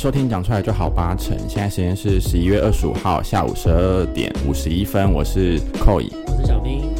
[0.00, 1.38] 收听讲出来就好八成。
[1.46, 6.10] 现在时间是十一月二十五号下午十二点五十一分，我是寇乙。
[6.26, 6.90] 我是小兵。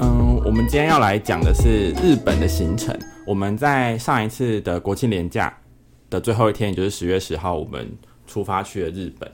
[0.00, 2.94] 嗯，我们今天要来讲的是日本的行程。
[3.26, 5.56] 我们在上一次的国庆连假
[6.10, 7.90] 的最后一天，也就是十月十号，我们
[8.26, 9.32] 出发去了日本。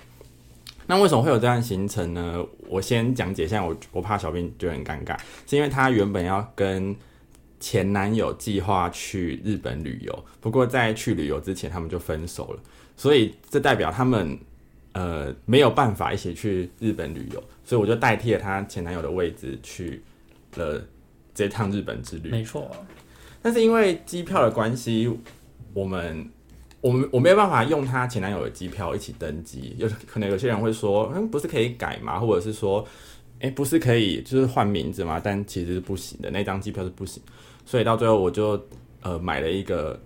[0.86, 2.40] 那为什么会有这样行程呢？
[2.68, 6.94] 我先讲解一下，我我怕小兵觉得很尴尬，是因为他原本要跟
[7.58, 12.60] 前男友计划去日本旅游，不过在去旅游之前他们就分手了，
[13.02, 14.38] 所以这代表他们
[14.92, 20.00] 呃没有办法一起去日本旅游，所以我就代替了她前男友的位置去
[20.54, 20.80] 了
[21.34, 22.30] 这趟日本之旅。
[22.30, 22.70] 没错，
[23.42, 25.10] 但是因为机票的关系，
[25.74, 26.30] 我们
[26.80, 32.20] 我们我没有办法用她前男友的机票一起登机，有可能有些人会说，嗯，不是可以改吗？
[32.20, 32.86] 或者是说，
[33.40, 35.20] 哎、不是可以就是换名字吗？
[35.20, 37.20] 但其实是不行的，那张机票是不行。
[37.66, 38.64] 所以到最后我就
[39.00, 40.00] 呃买了一个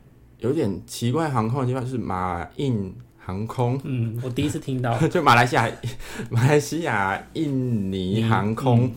[0.47, 5.71] 有点奇怪航空的机票，就是马印航空，嗯，我第一次听到， 就马来西亚
[6.31, 8.91] 马来西亚印尼航空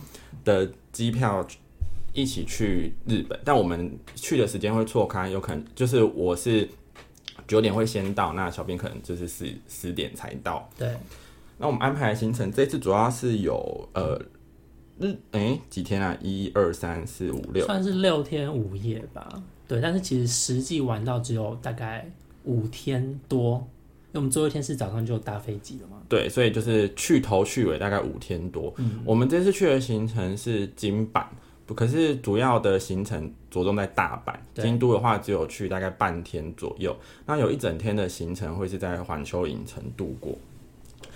[0.44, 1.46] 的机票
[2.12, 6.68] 一起去日本，但我们去的时间会错开，有可能就是我是
[7.46, 10.68] 九点会先到，那小编可能就是十十点才到。
[10.78, 10.96] 对，
[11.58, 14.20] 那我们安排的行程这次主要是有呃
[15.00, 16.16] 日诶、几天啊？
[16.20, 19.42] 一二三四五六，算是六天五夜吧。
[19.70, 22.04] 对，但是其实实际玩到只有大概
[22.42, 23.52] 五天多，
[24.08, 25.98] 因为我们最后一天是早上就搭飞机了嘛。
[26.08, 28.74] 对，所以就是去头去尾大概五天多。
[28.78, 31.24] 嗯我们这次去的行程是金板，
[31.66, 34.34] 不可是主要的行程着重在大阪。
[34.60, 40.36] 京都的话只有去大概半天左右，那有一整天的行程会是在环球影城度过。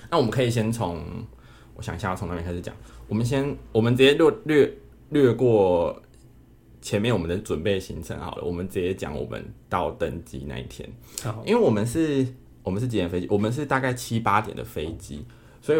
[0.09, 1.03] 那我们可以先从，
[1.75, 2.73] 我想一下要从哪边开始讲。
[3.09, 4.73] 我们先，我们直接略略
[5.11, 6.01] 略过
[6.85, 10.87] 前面我们的准备行程好了，我们直接讲我们到登机那一天。
[11.23, 12.27] 好，因为我们是，
[12.63, 13.27] 我们是几点飞机？
[13.31, 15.25] 我们是大概七八点的飞机，
[15.63, 15.79] 所以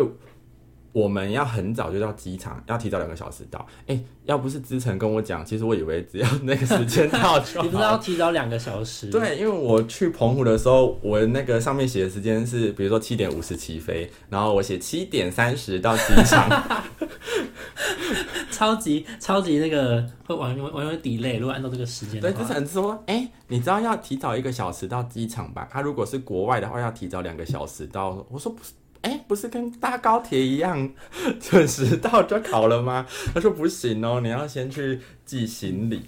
[0.95, 3.67] 我们要很早就到机场，要提早两个小时到。
[3.89, 7.99] 哎、要不是之前跟我讲，其实我以为只要那个时间到就 你不是要。
[7.99, 16.49] 提早两个小时？，对，因为我去澎湖的时候，我那个上面写的时间是，比如说七点五十起飞，然后我写七点三十到机场。
[18.53, 25.67] 超级超级那个会完全完全 delay，如果按照这个时间的对，之话，前说，哎、你知道要提早一个小时到机场吧？
[25.73, 28.25] 他如果是国外的话，要提早两个小时到。
[28.31, 28.71] 我说不是，
[29.05, 30.91] 哎、不是跟搭高铁一样
[31.39, 33.07] 准时到就考了吗？
[33.33, 36.03] 他说不行哦，你要先去寄行李。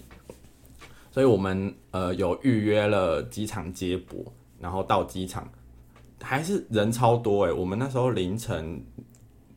[1.11, 4.23] 所以我们呃有预约了机场接驳，
[4.59, 5.47] 然后到机场
[6.21, 8.83] 还是人超多哎、我们那时候凌晨，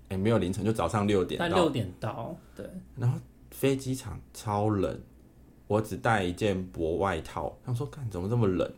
[0.09, 2.65] 哎、没有凌晨，就早上六点到六点到，对，
[2.97, 3.19] 然后
[3.51, 4.99] 飞机场超冷，
[5.67, 8.71] 我只带一件薄外套，想说看怎么这么冷，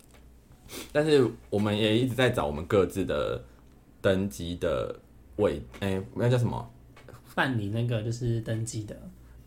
[0.90, 3.40] 但是我们也一直在找我们各自的
[4.02, 4.94] 登机的
[5.36, 6.70] 位，哎、那叫什么
[7.34, 8.94] 办理那个就是登记的，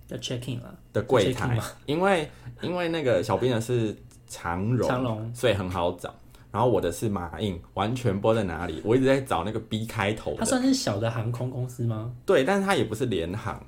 [0.08, 2.28] 叫 checking 了，的柜台，因为
[2.62, 3.96] 因为那个小兵的是
[4.26, 6.12] 长荣，长荣所以很好找。
[6.52, 8.82] 然后我的是马印，完全不知道在哪里。
[8.86, 12.16] 我一直在找那个 B 开头的，它算是小的航空公司吗？
[12.26, 13.62] 对，但是它也不是联航。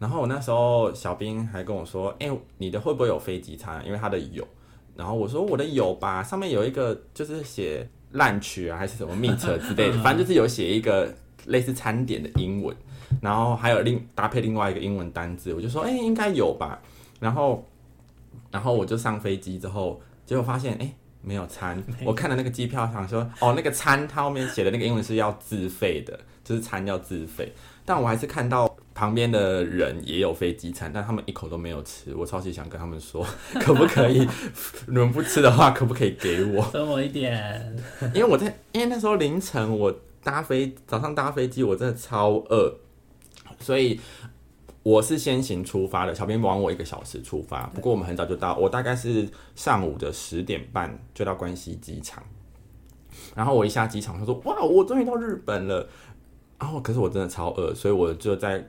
[0.00, 3.80] 然后我那时候小兵还跟我说：“哎、你的会不会有飞机餐？
[3.86, 4.44] 因为他的有。”
[4.96, 11.12] 然后我说：“我的有吧，上面有一个就是写烂曲啊，还是什么 meat 之类的， 反正就是有写一个
[11.46, 12.74] 类似餐点的英文，
[13.20, 15.52] 然后还有另搭配另外一个英文单字。
[15.52, 16.80] 我就说：哎、应该有吧。
[17.20, 17.66] 然后，
[18.50, 20.92] 然后我就上飞机之后，结果发现哎。
[21.24, 27.52] 没有餐，我看了那个机票上说，哦，那个餐它后面写的那个英文是要自费的，就是餐要自费。
[27.84, 32.14] 但我还是看到旁边的人也有飞机餐，但他们一口都没有吃。
[32.14, 33.26] 我超级想跟他们说，
[33.60, 34.26] 可不可以？
[34.86, 36.62] 你们不吃的话，可不可以给我？
[36.62, 37.76] 分我一点，
[38.14, 42.74] 因为我在，因为那时候凌晨我搭飞早上搭飞机，我真的超饿，
[43.58, 43.98] 所以
[44.82, 46.14] 我是先行出发的。
[46.14, 52.22] 小编晚我一个小时出发，不过我们很早就到，我大概是上午的十点半就到关西机场。
[53.34, 55.88] 然后我一下机场，他说：“哇，我终于到日本了。”
[56.60, 58.64] 然后可是我真的超饿，所以我就在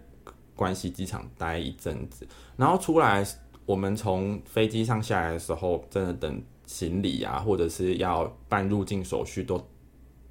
[0.56, 2.28] 关西机场待一阵子。
[2.58, 3.26] 然后出来，
[3.66, 9.62] 我们从飞机上下来的时候，真的等行李啊，或者是要办入境手续都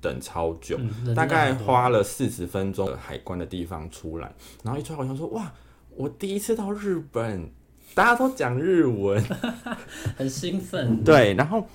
[0.01, 4.33] 等超久，嗯，大概花了四十分钟海关的地方出来。
[4.63, 5.53] 然后一出来，我想说：“哇，
[5.95, 7.49] 我第一次到日本，
[7.95, 9.23] 大家都讲日文。
[10.17, 11.67] ”很兴奋，对，然后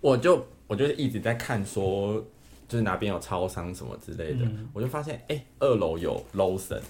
[0.00, 2.14] 我就我就一直在看说，
[2.66, 6.80] 就是哪边有超商什么之类的，嗯我就发现哎、二楼有 Lawson，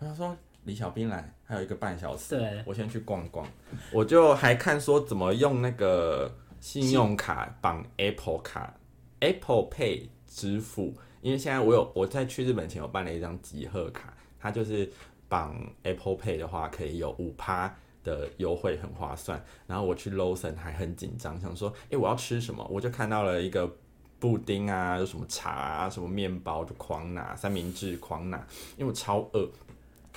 [0.00, 3.46] 我想说李小兵来还有一个半小时，对，我先去逛逛，
[3.92, 8.74] 我就还看说怎么用那个信用卡绑 Apple 卡
[9.20, 14.90] Apple Pay 支付，因为现在我有我在去日本前我办了一张集贺卡，它就是
[15.28, 19.42] 绑 Apple Pay 的话可以有五趴的优惠，很划算。
[19.66, 22.66] 然后我去 Lawson 还很紧张，想说，诶，我要吃什么？
[22.70, 23.70] 我就看到了一个
[24.18, 28.38] 布丁啊，有什么茶啊，什么面包就狂拿，三明治狂拿，
[28.78, 29.46] 因为我超饿。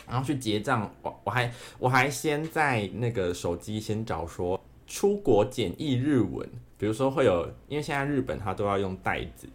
[0.07, 6.47] 然后去结账，我我还我还先在那个手机先找说出国简易日文，
[6.77, 9.47] 比如说会有，因为现在日本它都要用袋子，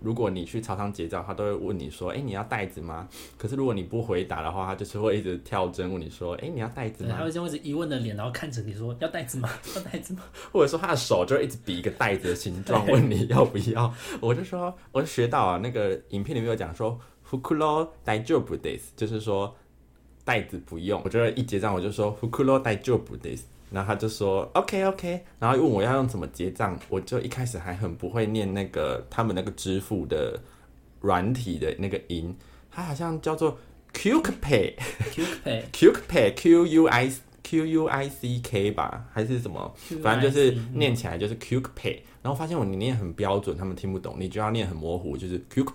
[0.00, 3.08] 如果你去超商结账，他都会问你说，哎，你要袋子吗？
[3.38, 7.16] 可是如果你不回答的话，他就是会一直跳针问你说，哎，你要袋子吗？
[7.18, 9.48] 他会用一直疑问的脸，然后看着你说，要袋子吗？
[9.74, 10.22] 要袋子吗？
[10.52, 13.92] 或者说他的手就会一直比一个袋子的形状，问你要不要？
[14.20, 19.56] 我就说，我就学到啊，那个影片里面有讲说，fukuro daijobu des，就是说。
[20.28, 30.38] 袋子不用，我觉得一结账我就说 “hukuro d a i j o b this”，然后他就说 “OK OK”，然后问我要用怎么结账，我就一开始还很不会念那个他们那个支付的
[31.00, 32.36] 软体的那个音，
[32.70, 33.58] 它好像叫做
[33.94, 37.10] “Quick Pay”，Quick Pay，Quick Pay，Q U I
[37.42, 45.72] Q U I C K 吧，还是什么，反正就是念起来就是 “Quick Pay”，然后发现我你念很标准，他们听不懂，你就要念很模糊，就是 “Quick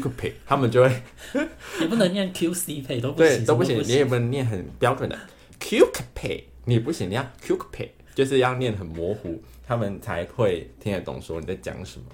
[0.00, 1.02] Q Pay，他们就会，
[1.80, 5.18] 你不能念 Q C Pay 都不行，都不行，你也不能念很标准的
[5.60, 12.06] Q Pay，你不行，你要 Q Pay，就是要念很模糊，他们才会听得懂说你在讲什么。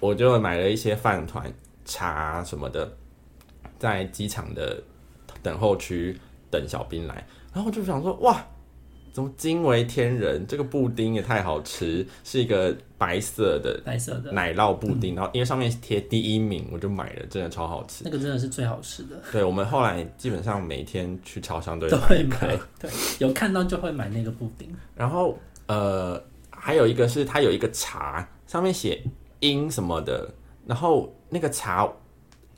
[0.00, 1.52] 我就买了一些饭团、
[1.84, 2.96] 茶什么的，
[3.78, 4.82] 在机场的
[5.42, 6.18] 等候区
[6.50, 8.46] 等小兵来，然后我就想说，哇。
[9.14, 9.32] 怎么？
[9.36, 10.44] 惊为天人？
[10.46, 18.02] 这个布丁也太好吃，是一个白色的白色的奶酪布丁，然后因为上面贴第一名，我就买了，真的超好吃。
[18.04, 19.22] 那个真的是最好吃的。
[19.30, 22.90] 对，我们后来基本上每天去超商都会买，对，
[23.20, 24.68] 有看到就会买那个布丁。
[24.96, 25.38] 然后
[25.68, 26.20] 呃，
[26.50, 29.00] 还有一个是它有一个茶，上面写
[29.38, 30.00] 英什么？
[30.00, 30.28] 的，
[30.66, 31.88] 然后那个茶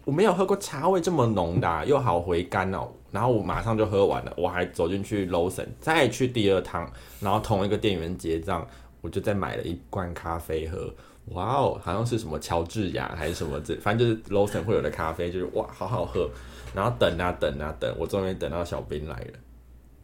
[0.07, 1.27] 我没有喝过茶味这么？
[1.27, 2.89] 浓的，又好回甘哦。
[3.17, 6.87] 然后我马上就喝完了，我还走进去 Lawson 再去第二趟，
[7.19, 8.69] 然后同一个店员结账，
[9.01, 10.93] 我就再买了一罐咖啡喝。
[11.29, 16.29] 哇哦，好像是什么乔治亚还是什么这，反正就是 Lawson 会有的咖啡，就是哇，好好喝。
[16.75, 19.39] 然后等啊等啊等，我终于等到小兵来了。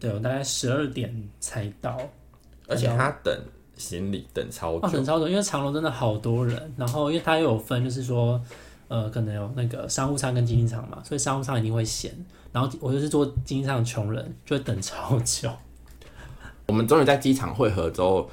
[0.01, 2.01] 对，我大概十二点才到，
[2.67, 3.39] 而且他等
[3.77, 6.75] 行李等超久，等超久，因为长隆真的好多人。
[6.79, 8.41] 然后因为他又有分，就是说。
[8.89, 12.13] 呃，可能有那个商务舱跟经济舱嘛，所以商务舱一定会闲。
[12.53, 15.51] 然后我就是做经济舱的穷人，就等超久。
[16.69, 18.31] 我们终于在机场汇合之后，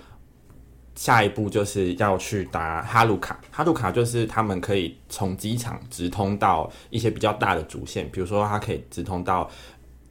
[0.96, 3.40] 下一步就是要去搭哈鲁卡。
[3.52, 9.50] 哈鲁卡就是他们可以从机场直通到一些比较大的主线，比如说它可以直通到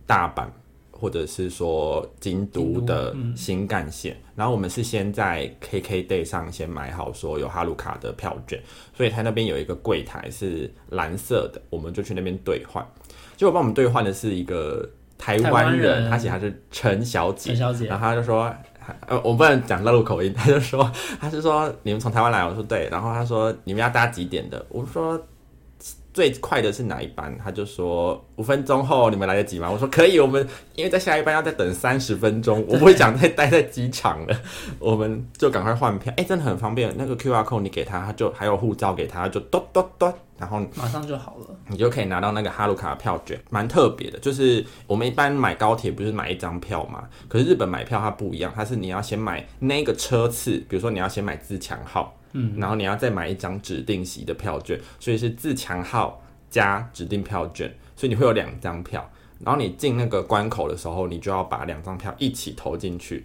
[0.06, 0.48] 大阪。
[1.00, 8.60] 或者是说京都的新干线，然后我们是先在 KKday 上先买好说有哈鲁卡的票券，
[8.92, 12.84] 所以他那边有一个柜台是蓝色的，我们就去那边兑换。
[13.36, 17.52] 结果帮我们兑换的是一个台湾人，他写他是陈小姐，
[17.86, 18.52] 然后他就说，
[19.06, 20.90] 呃，我不能讲大陆口音，他就说
[21.20, 25.20] 他是说你们从台湾来，我说对，然后他说你们要搭几点的，我说。
[26.14, 27.36] 最快的是哪一班？
[27.42, 29.70] 他就说五分钟后你们来得及吗？
[29.70, 34.36] 我说可以，我们因为在下一班要再等三十分钟，我不会想再待在机场了，
[34.78, 36.12] 我们就赶快换票。
[36.18, 44.18] 哎，真的很方便，那个 Q R code 你给他，他就还有护照给他，就嘟嘟嘟，然后马上就好了，你就可以拿到那个哈鲁卡的票券，蛮特别的。
[44.18, 47.08] 就是我们一般买高铁不是买一张票嘛？
[47.28, 52.14] 可是日本买票它不一样，它是你要先买那个车次，比如说你要先买自强号。
[52.32, 59.08] 嗯，然后你要再买一张指定席的票券，所以是自强号加指定票券，所以你会有两张票。
[59.44, 63.24] 然后你进那个关口的时候，你就要把两张票一起投进去。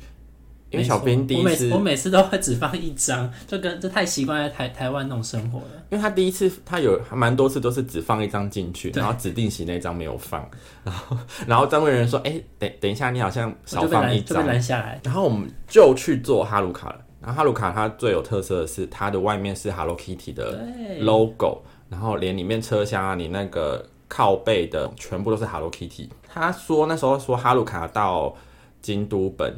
[0.70, 5.66] 因为小编第一次，我每次都会只放一张，就跟这太习惯在台台湾那种生活了。
[5.92, 10.50] 因为他第一次，他有蛮多次都是只放一张进去，然后指定席那张没有放。
[10.84, 17.00] 然后，然后张位人说：“哎，等等一下，你好像少放一张。”拦下来，然后我们就去做哈鲁卡了。
[17.26, 20.68] 然后哈鲁卡它最有特色的是它的外面是 Hello Kitty 的
[21.00, 26.10] logo，然后连里面车厢啊，你那个靠背的全部都是 Hello Kitty。
[26.28, 28.36] 他说那时候说哈鲁卡到
[28.82, 29.56] 京都本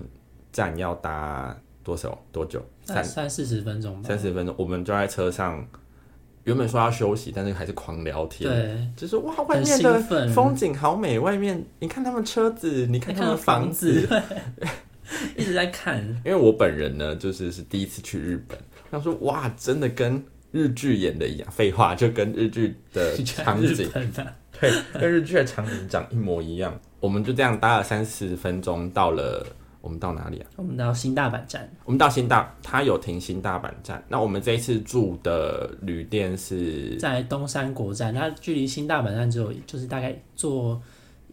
[0.51, 2.63] 站要搭多少多久？
[2.83, 4.03] 三三四十分钟。
[4.03, 5.65] 三十分钟，我们就在车上，
[6.43, 8.47] 原本说要休息，但是还是狂聊天。
[8.47, 14.07] 对，就是哇，外面的风景好美，外面你看他们车子，你看他们房子。
[15.37, 18.57] 一直在看，因为我本人呢，就是是第一次去日本。
[18.91, 23.89] 他说：“哇，真的跟日剧演的一样。”废话，就跟日剧的 场景，
[24.59, 26.79] 对，跟日剧的场景长一模一样。
[26.99, 29.45] 我们就这样搭了三四分钟，到了
[29.81, 30.47] 我们到哪里啊？
[30.55, 34.03] 我们到新大阪站，我们到新大，它有停新大阪站。
[34.07, 40.81] 那我们这一次住的旅店是在东山国站，它距离新大阪站只有就是大概坐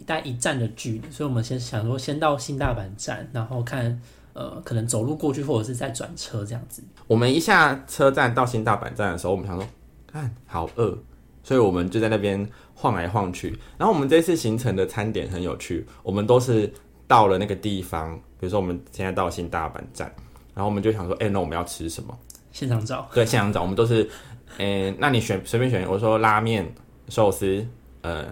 [0.03, 4.01] 大概一站的距离，所以我们先想说先到新大阪站，然后看
[4.33, 6.83] 呃可能走路过去，或者是再转车这样子。
[7.07, 9.67] 我们一下车站到新大阪站的时候，我们想说，
[10.07, 10.97] 看好饿，
[11.43, 13.59] 所以我们就在那边晃来晃去。
[13.79, 16.73] 然后我们这次行程的餐点很有趣，我们都是
[17.07, 20.13] 到了那个地方，比如说我们现在到新大阪站，
[20.55, 22.17] 然后我们就想说，哎、那我们要吃什么？
[22.53, 24.09] 现场找，对，现场找，我们都是，
[24.59, 26.71] 诶、那你选随便选，我说拉面、
[27.09, 27.67] 寿司，
[28.03, 28.27] 呃，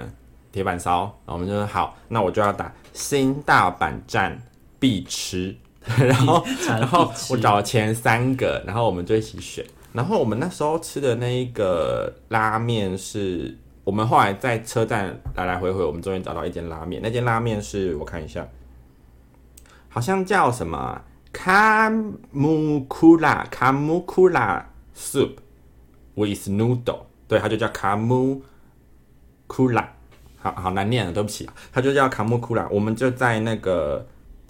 [0.52, 4.40] 铁板烧，然后我们就说好，那我就要打新大阪站
[4.78, 5.56] 必吃，
[5.98, 13.56] 然后然后我找了前三个，然后我们就一起选，然后我们那时候吃的那一个拉面是。
[13.82, 17.00] 我们后来在车站来来回回，我们终于找到一间拉面。
[17.02, 18.46] 那间拉面是我看一下，
[19.88, 21.02] 好像叫什么？
[21.32, 21.90] 卡
[22.30, 25.36] 姆库拉卡姆库拉 soup
[26.14, 28.42] with noodle，对，它就叫卡姆
[29.48, 29.92] 库拉，
[30.40, 32.66] 好好难念了，对不起啊，它就叫卡木库拉。
[32.70, 34.04] 我们就在那个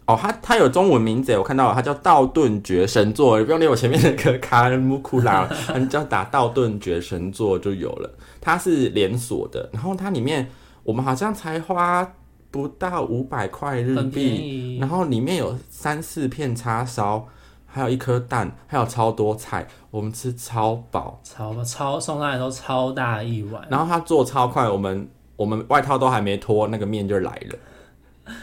[0.06, 8.10] 哦，它它有中文名字，我看到了，它叫道顿绝神座，你不用念我前面那个卡木库拉，你只要打道顿绝神座就有了。
[8.40, 10.48] 它是连锁的，然后它里面
[10.82, 12.14] 我们好像才花
[12.50, 17.28] 不到五百块日币，然后里面有三四片叉烧，
[17.66, 21.20] 还有一颗蛋，还有超多菜，我们吃超饱。
[21.22, 25.08] 超超送上来都超大一碗，然后它做超快，我们
[25.40, 27.58] 我们外套都还没脱，那个面就来了。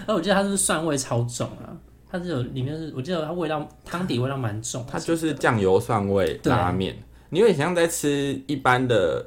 [0.08, 1.70] 而我记得它是不是蒜味超重啊？
[2.10, 6.98] 它是有里面是我记得它味道汤底味道蛮重，它就是酱油蒜味拉面，
[7.30, 9.24] 你有点像在吃一般的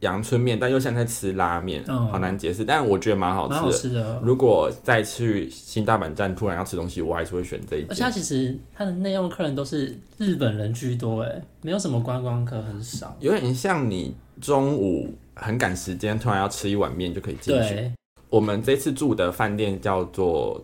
[0.00, 2.64] 阳春面，但又像在吃拉面，嗯好难解释。
[2.64, 3.94] 但我觉得蛮好蛮好吃的。
[3.94, 4.20] 吃的。
[4.20, 8.10] 如果再去新大阪站突然要吃东西，我还是会选这一而且它。
[8.10, 13.16] 其实它的内用客人都是日本人居多，哎，没有什么观光客，很少。
[13.20, 17.90] 有点像你中午很赶时间，突然要吃一碗面就可以进去。
[18.28, 20.62] 我们这次住的饭店叫做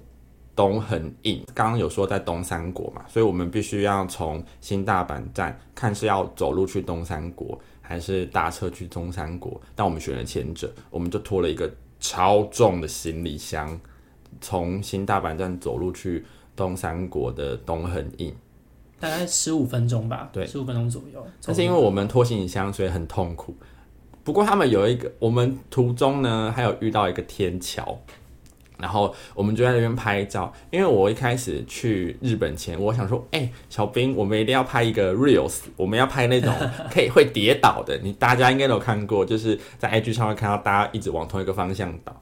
[0.56, 9.60] 东恒印，刚刚有说在东三国嘛，所以我们必须要从新大阪站看是要走路去东三国，还是搭车去中山国。
[9.74, 11.70] 但我们选了前者，我们就拖了一个
[12.00, 13.78] 超重的行李箱，
[14.40, 16.24] 从新大阪站走路去
[16.56, 18.34] 东三国的东恒印。
[18.98, 21.24] 大概十五分钟吧，对十五分钟左右。
[21.44, 23.54] 但是因为我们拖行李箱，所以很痛苦。
[24.28, 27.98] 不过他们有一个，我们途中呢还有遇到一个天桥，
[28.76, 30.52] 然后我们就在那边拍照。
[30.70, 36.52] 因为我一开始去日本前，我想说，哎、小兵，我们一定要拍一个 reels，我们要拍那种
[36.90, 37.96] 可以会跌倒的。
[38.02, 42.14] 你大家应该都有看过，就是在 IG 上面看到大家一直往同一个方向倒。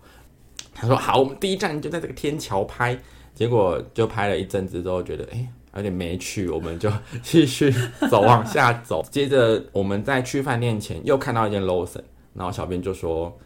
[0.72, 2.96] 他说好，我们第一站就在这个天桥拍，
[3.34, 5.48] 结果就拍了一阵子之后，觉得哎。
[5.76, 6.90] 有点没趣，我们就
[7.22, 7.72] 继续
[8.10, 9.04] 走往下走。
[9.10, 12.02] 接着我们在去饭店前又看到一间 Lawson，
[12.34, 13.36] 然后小编就说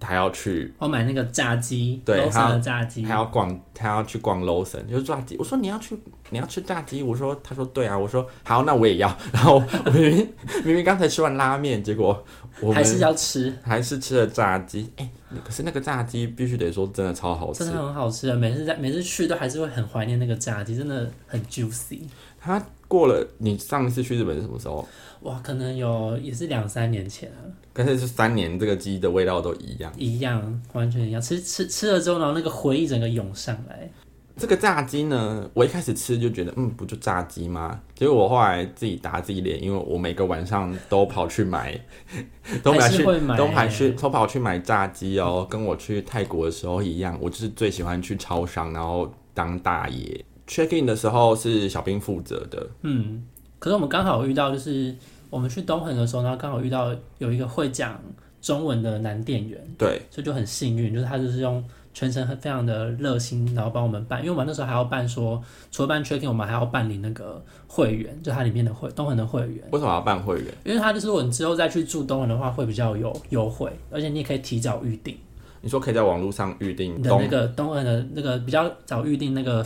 [0.00, 5.36] 他要去，我买那个炸鸡，楼对他上的炸鸡他，要逛，他要去逛 Lawson，就是炸鸡。
[5.38, 5.98] 我说你要去，
[6.30, 7.02] 你要吃炸鸡？
[7.02, 7.96] 我说，他说对啊。
[7.96, 9.16] 我说好，那我也要。
[9.32, 10.32] 然后我明明
[10.64, 12.22] 明明刚才吃完拉面，结果
[12.60, 14.90] 我还是要吃，还是吃了炸鸡。
[14.96, 15.10] 哎、
[15.44, 17.78] 可是那个炸鸡必须得说真的超好吃真的。
[17.78, 18.36] 很好吃啊。
[18.36, 22.00] 每次在每次去都还是会很怀念那个炸鸡，真的很 juicy。
[22.40, 24.86] 它过了，你上一次去日本是什么时候？
[25.22, 29.92] 哇，可能有也是两三年前了，但是是三年，这个鸡的味道都一样。
[29.96, 31.20] 一样，完全一样。
[31.20, 33.90] 吃吃吃了之后，然后那个回忆整个涌上来。
[34.36, 37.80] 这个炸鸡呢，我一开始吃就觉得，嗯，不就炸鸡吗？
[37.94, 41.80] 结果我后来自己打自己脸，因为我每个晚上都跑去买，
[42.62, 43.04] 都跑去
[43.36, 50.24] 都跑去都跑去买炸鸡哦，跟我去泰国的时候一样，我就是最喜欢去超商，然后当大爷。
[50.46, 53.24] check in 的时候是小兵负责的，嗯，
[53.58, 54.94] 可是我们刚好遇到，就是
[55.30, 57.98] 我们去东横的时候，然后刚好遇到有一个会讲
[58.42, 61.64] 中文的男店员，对，所以就很幸运，就是他就是用
[61.94, 70.52] 全程很非常的热心，然后帮我们办，因为我们那时候还要办说，除了办 tracking，我们还要办理那个会员，就它里面的会东恒的会员，为什么要办会员？
[70.64, 75.16] 因为它就是如果你之后再去住东恒的话，会比较有优惠，而且你也可以提早预定
[75.62, 79.64] 你说可以在网络上预定你的那个东恒的那个比较早预定那个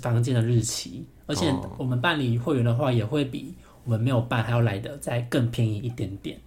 [0.00, 3.52] 房间的日期，而且哦我们办理会员的话，也会比
[3.84, 6.38] 我们没有办还要来的再更便宜一点点。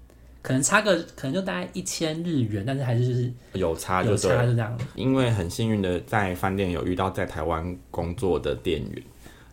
[0.48, 4.16] 可能差个可能就大概一千日元，但是还是就是有差就有。
[4.16, 4.78] 差就这样。
[4.96, 9.04] 因为很幸运的在饭店有遇到在台湾工作的店员，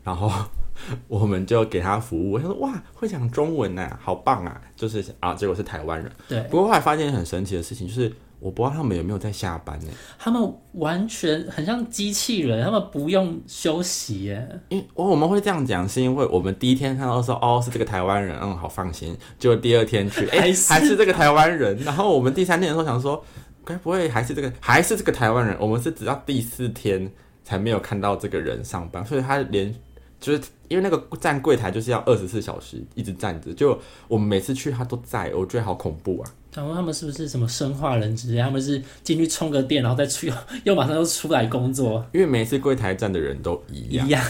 [0.05, 0.31] 然后
[1.09, 2.39] 我们就给他服务。
[2.39, 6.13] 他说：“哇，会讲中文呐、好棒啊！”就是啊，结果是台湾人。
[6.29, 8.13] 对，不过后来发现很神奇的事情，就是
[8.45, 9.87] 我不知道他们有没有在下班呢？
[10.19, 14.61] 他们完全很像机器人，他们不用休息耶。
[14.69, 19.17] 因我我们会这样讲，是因为我们第一天看到说哦是这个台湾人，嗯好放心。
[19.39, 21.75] 结果第二天去，哎、还是还是这个台湾人。
[21.79, 23.25] 然后我们第三天的时候想说，
[23.65, 25.57] 该不会还是这个还是这个台湾人？
[25.59, 27.11] 我们是直到第四天
[27.43, 29.75] 才没有看到这个人上班，所以他连
[30.21, 36.31] 就是因为那个站柜台就是要二十四小时一直站着，就我们每次去他都在，我觉得好恐怖啊。
[36.55, 38.41] 然后他们是不是什么生化人之类？
[38.41, 40.33] 他们是进去充个电，然后再去，
[40.65, 44.07] 又马上又出来工作因为每次柜台站的人都一样。
[44.07, 44.25] 一样。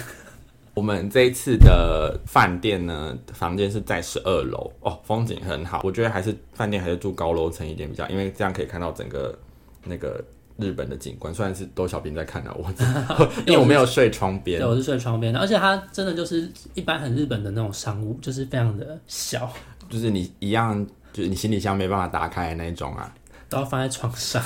[0.75, 5.83] 我们这一次的饭店呢，房间是在十二楼哦，风景很好。
[5.85, 9.39] 我觉得还是饭店还是住高楼层一点比较，因为这样可以看到整个
[9.85, 10.21] 那个
[10.57, 11.33] 日本的景观。
[11.33, 12.69] 虽然是都小兵在看啊，我
[13.47, 19.49] 因为我没有睡窗边对，，我是睡窗边的，而且它真的就是一般很日本的那种商务，就是非常的小，
[19.89, 23.11] 就是你一样，就是你行李箱没办法打开的那一种啊，
[23.49, 24.43] 都要放在床上。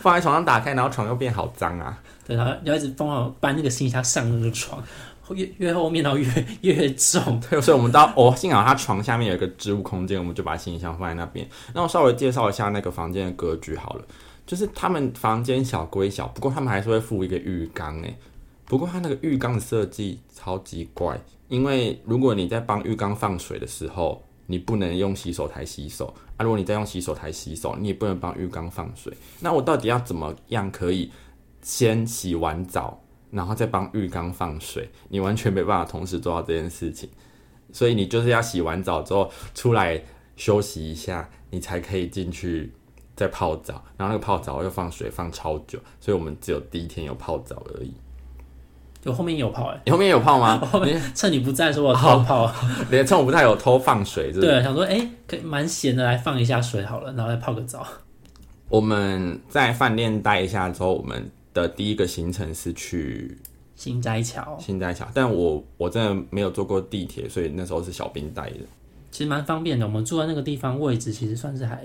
[0.00, 1.96] 放在床上打开，然后床又变好脏啊。
[2.26, 4.82] 对，然后要一直疯狂搬那个行李箱上那个床，
[5.30, 6.26] 越越后面然后越
[6.62, 7.38] 越重。
[7.38, 11.48] 对，所以我们到哦，幸好他床下面有一个置物空间，我们就把行李箱放在那边。
[11.72, 14.04] 那我稍微介绍一下那个房间的格局好了，
[14.44, 18.16] 就是他们房间小归小，不过他们还是会附一个浴缸诶。
[18.66, 26.44] 不过它那个浴缸的设计超级怪，因为如果你在帮浴缸放水的时候，你不能用洗手台洗手啊。
[26.44, 29.12] 如果你在用洗手台洗手，你也不能帮浴缸放水。
[29.40, 31.10] 那我到底要怎么样可以
[31.62, 34.90] 先洗完澡，然后再帮浴缸放水？
[35.08, 37.08] 你完全没办法同时做到这件事情。
[37.72, 40.00] 所以你就是要洗完澡之后出来
[40.36, 42.72] 休息一下，你才可以进去
[43.16, 43.84] 再泡澡。
[43.96, 47.92] 然后那个泡澡又放水放超久，所以我们只有第一天有泡澡而已。
[49.04, 50.56] 就后面有泡哎、你后面有泡吗？
[50.72, 52.50] 后面趁你不在的时候我偷泡。
[52.90, 54.50] 连趁我不在有偷放水，是不是？
[54.50, 57.86] 对，想说哎、可以蛮闲的，来放一下水好了，然后再泡个澡。
[58.70, 63.36] 我们在饭店待一下之后，我们的第一个行程是去
[63.76, 68.60] 新斋桥新斋桥，但我我真的没有坐过地铁，所以那时候是小兵带的。
[69.10, 71.84] 其实蛮方便的，我们住在那个地方位置其实算是还，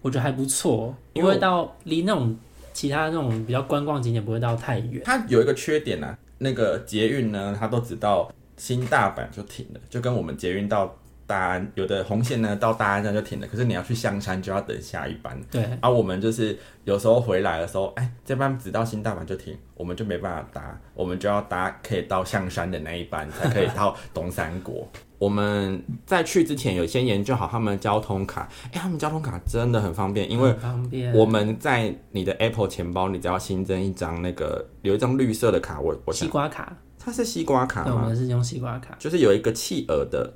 [0.00, 2.34] 我觉得还不错，因为到离那种
[2.72, 5.02] 其他那种比较观光景点不会到太远。
[5.04, 10.94] 它有一个缺点呢、啊，那个捷运呢，它都只到新大阪就停了，就跟我们捷运到
[11.26, 15.40] 大安有的红线呢到大安站就停了，可是你要去香山就要等下一班。
[15.50, 24.86] 对，而、我们就是有时候回来的时候，哎，这班只到新大阪就停，我们就没办法搭，我们就要搭可以到象山的那一班，才可以到东三国。
[25.24, 31.14] 我们在去之前有先研究好他们的交通卡，哎，他们交通卡真的很方便，因为方便。
[31.14, 38.08] 我们在你的 Apple 钱包，你只要新增一张那个有一张绿色的卡，我我西瓜卡，它是西瓜卡对，我吗？
[38.08, 38.94] 们是用西瓜卡。
[38.98, 40.30] 就是有一个企鹅的，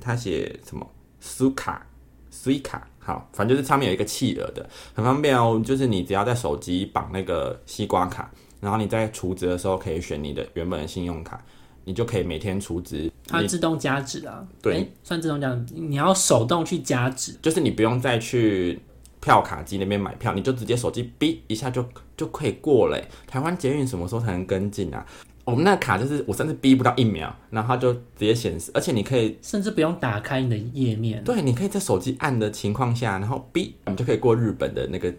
[0.00, 1.86] 它写什么苏卡、
[2.30, 5.60] 苏卡，好，反正就是上面有一个企鹅的，很方便哦。
[5.62, 11.44] 就是你只要在手机绑那个西瓜卡，然后你在储值的时候可以选你的原本的信用卡，
[11.84, 13.10] 你就可以每天储值。
[13.26, 18.78] 它自动加值啊，对诶算自动加值，你要手动去加值，就是你不用再去
[19.20, 21.84] 票卡机那边买票，你就直接手机哔一下就
[22.16, 23.08] 就可以过了欸。
[23.26, 25.04] 台湾捷运什么时候才能跟进啊？
[25.44, 31.24] 我们那卡就是我甚至逼不到一秒，然后它就直接显示，而且你可以甚至不用打开你的页面。
[31.24, 35.12] 对，你可以在手机按的情况下，然后哔，你就可以过日本的那个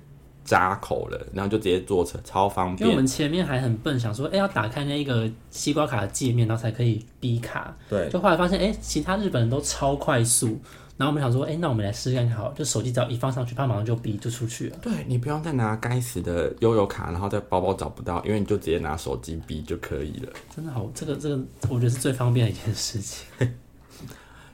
[0.44, 2.82] 闸口了，然后就直接坐车，超方便。
[2.82, 7.76] 因为我们前面还很笨，想说，哎、要打开那个西瓜卡的界面，然后才可以逼卡。
[7.90, 10.60] 对，就后来发现，哎、其他日本人都超快速。
[10.98, 14.78] 然后我们想说，哎、那我们来试试看好，就手机只要一放上去，它马上就逼就出去了。
[14.82, 20.32] 对你不用再拿该死的悠游卡，然后在包包找不到，因为你就直接拿手机逼就可以了。
[20.56, 23.26] 真的好，这个这个，我觉得是最方便的一件事情。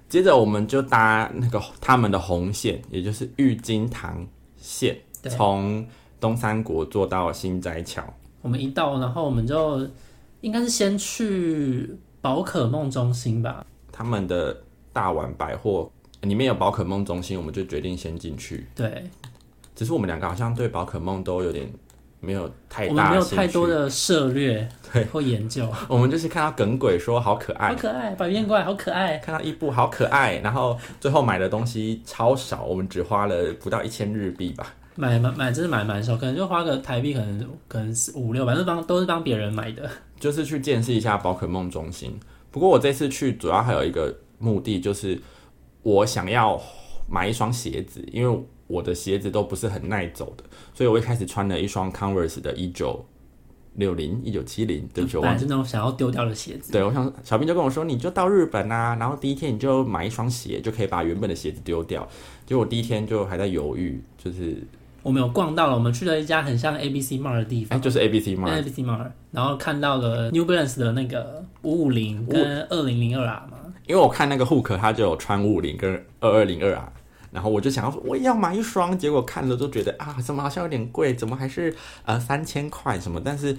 [0.07, 5.85] 接着我们就搭那个他们的红线，也就是玉金堂线，对从
[6.19, 8.03] 东三国坐到新斋桥。
[8.41, 9.87] 我们一到，然后我们就
[10.41, 13.65] 应该是先去宝可梦中心吧。
[13.91, 14.55] 他们的
[14.93, 15.89] 大碗百货
[16.21, 18.67] 里面有宝可梦中心，我们就决定先进去。
[18.75, 19.03] 对，
[19.75, 21.67] 只是我们两个好像对宝可梦都有点
[22.19, 25.67] 没有太我们没有太多的涉略对或研究。
[25.87, 29.17] 我们就是看到耿鬼说好可爱好，可爱，百变怪好可爱。
[29.17, 34.73] 看到伊布好可爱，然后最后买的东西超少，我们只花了不到一千日币吧。
[34.97, 39.89] 买买买，真是买蛮少，可能就花个台币，可能可能是五六，反正帮都是帮别人买的。
[40.19, 42.19] 就是去见识一下宝可梦中心。
[42.49, 45.21] 不过我这次去主要还有一个目的，就是
[45.83, 46.59] 我想要
[47.07, 53.05] 买一双鞋子，因为我的鞋子都不是很耐走的，所以我一开始穿了一双 Converse 的一九
[53.75, 55.37] 六零、一九七零，对不起，我忘记。
[55.37, 56.71] 本来是那种想要丢掉的鞋子。
[56.71, 62.07] 对，我想小兵就跟我说，你就到日本啊，然后第一天你就买一双鞋，就可以把原本的鞋子丢掉。
[62.47, 64.57] 结果我第一天就还在犹豫，就是
[65.07, 74.45] 我们有逛到了，我们去了一家很像 A B C Mart 的地哎、方，就是 A B C 嘛，A B C Mart，然后看到了 New Balance 的那个五五零跟二零零二啊嘛，因为我看那个
[74.45, 75.89] Hook 它就有穿五五零跟
[76.19, 76.91] 二二零二啊，
[77.31, 83.21] 然后我就想要说我也要买一双，结果看了都觉得啊，怎么好像有点贵，怎么还是呃三千块什么？
[83.23, 83.57] 但是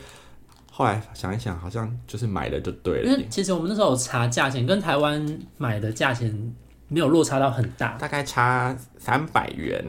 [0.71, 3.11] 后来想一想，好像就是买了就对了。
[3.11, 6.55] 因为，其实我们那时候有查价钱，跟台湾买的价钱
[6.89, 9.83] 没有落差到很大，大概差三百元。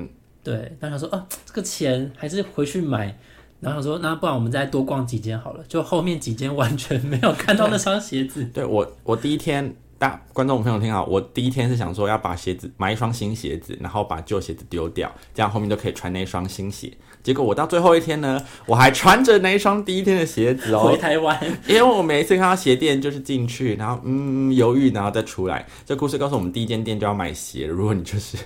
[0.51, 0.75] 对。
[0.79, 3.15] 然后他说，啊，这个钱还是回去买。
[3.61, 5.63] 然后想说，那不然我们再多逛几间好了。
[5.67, 16.89] 就后面几间完全没有看到那双鞋子，对我，我第一天，大观众朋友听好，我第一天是想说要把鞋子买一双新鞋子，然后把旧鞋子丢掉，这样后面就可以穿那双新鞋。
[17.21, 21.37] 结果我到最后一天呢，我还穿着那一双第一天的鞋子哦回，台湾。
[21.67, 25.67] 因为我每一次看到鞋店就是进去，然后嗯犹豫，然后再出来。
[25.85, 27.67] 这故事告诉我们，第一间店就要买鞋。
[27.67, 28.37] 如果你就是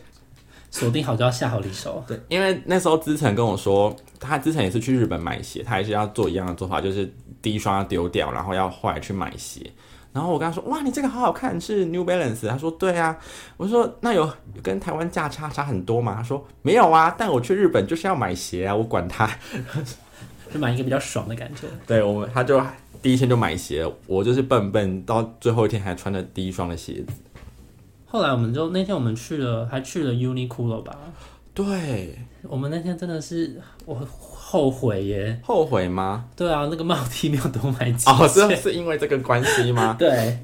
[0.74, 2.04] 锁定好就要下好离手。
[2.08, 9.70] 对，因为那时候资诚跟我说，他之前也是去日本买鞋，他也是要做一样的做法，就是第一双要丢掉，然后要后来去买鞋。
[10.12, 13.16] 然后我跟他说：“哇，你这个好好看，是 New Balance。”他说：“对啊。”
[13.56, 14.28] 我说：“那有
[14.64, 19.30] 跟台湾价差差很多吗？”他说：“没有啊，但我去日本就是要买鞋啊，我管他。
[20.52, 22.60] 就买一个比较爽的感觉。”对我们，他就
[23.00, 27.14] 第一天就买鞋，我就是笨笨，到最后一天还穿了第一双的鞋子。
[28.13, 30.95] 后来我们就那天我们去了，还去了 Uniqlo 吧。
[31.52, 35.41] 对，我们那天真的是我后悔耶。
[35.43, 36.26] 后悔吗？
[36.36, 38.56] 对啊，那个帽 T 没有多买几哦，件。
[38.56, 39.95] 是是因为这个关系吗？
[39.97, 40.38] 对，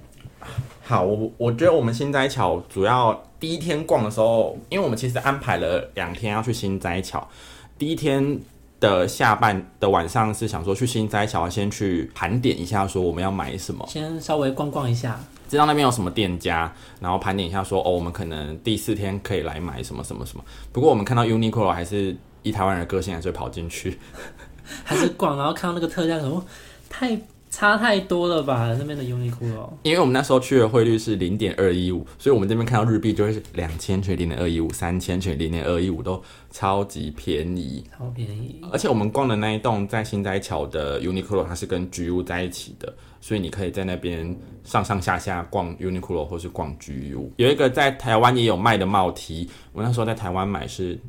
[0.82, 7.30] 好，我我觉得我们新斋桥主要第一天逛的时候，因为我们其实安排了两天要去新斋桥，
[7.78, 8.40] 第一天
[8.80, 15.20] 的下半的晚上是想说去新斋桥先去盘点一下，说我们要买什么，先稍微逛逛一下。
[15.50, 20.46] 知道那边有什么店家，然后盘点一下说哦，我们可能第四天可以来买什么什么什么。
[20.72, 24.00] 不过我们看到 Uniqlo 还是以台湾人的个性，还是会跑进去。
[24.86, 26.46] 还是逛，然后看到那个特价，什么
[26.88, 28.76] 太差太多了吧？
[28.78, 37.84] 那边的 Uniqlo 因为我们那时候去的汇率是零点二一五，所以我们这边看到日币就会是两千乘以零点二一五，三千乘以零点二一五都超级便宜。
[37.98, 38.62] 超便宜。
[38.72, 47.30] 而且我们逛的那一栋在新斋桥的 Uniqlo，它是跟 GU 在一起的，所以你可以在那边上上下下逛 Uniqlo 或是逛 GU。
[47.38, 51.00] 有一个在台湾也有卖的帽 T，我那时候在台湾买是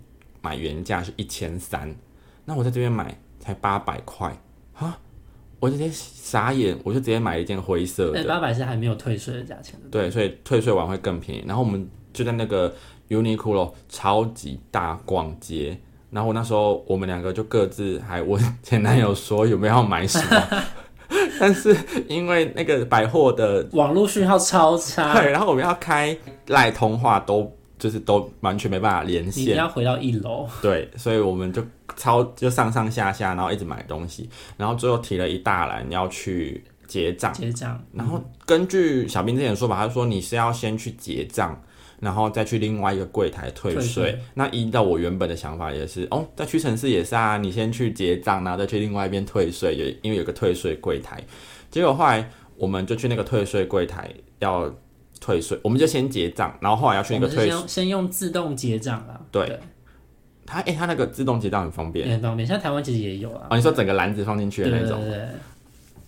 [0.41, 1.95] 买原价是一千三，
[2.47, 4.35] 那我在这边买才八百块
[4.75, 4.99] 啊！
[5.61, 9.89] 我直接傻眼，我就直接买一件灰色那的，八百是还没有退税的价钱的。
[9.91, 11.45] 对，所以退税完会更便宜。
[11.47, 12.75] 然后我们就在那个
[13.11, 15.79] Uniqlo 超级大逛街，
[16.11, 20.63] 然后我那时候我们两个就各自还问前男友说有没有要买什么，
[21.39, 21.77] 但是
[22.09, 30.49] 因为那个百货的网络讯号超差，对，然后我们要开赖通话都就是都完全没办法连线，要回到一楼。
[30.63, 31.63] 对，所以我们就
[32.01, 37.31] 超就上上下下，然后一直买东西，然后最后提了一大篮要去结账。
[37.35, 41.63] 结账，然后根据小兵之前的说法，他说你是要先去结账，
[42.01, 44.19] 然后再去另外一个柜台退税。
[44.33, 51.23] 那依照我原本的想法也是，哦，在屈臣氏也是啊，你先去结账，然后再去另外一边退税，有因为有个退税柜台。
[51.71, 54.75] 结果后来我们就去那个退税柜台要
[55.21, 59.61] 退税，我们就先结账，然后后来要去我那个退税，先用先用自动结账啊，对
[60.51, 62.47] 他哎、他那个自动结账很方便也很方便。
[62.47, 65.01] 现在台湾其实也有啊，哦，你说整个篮子放进去的那种。
[65.01, 65.29] 对对对对，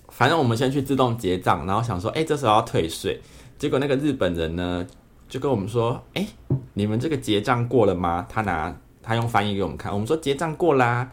[0.09, 3.20] 反正我们先去自动结账，然后想说，哎、这时候要退税。
[3.57, 4.85] 结果那个日本人呢，
[5.28, 6.26] 就跟我们说，哎、
[6.74, 8.26] 你们这个结账过了吗？
[8.28, 11.09] 他拿他用翻译给我们看，我们说结账过啦。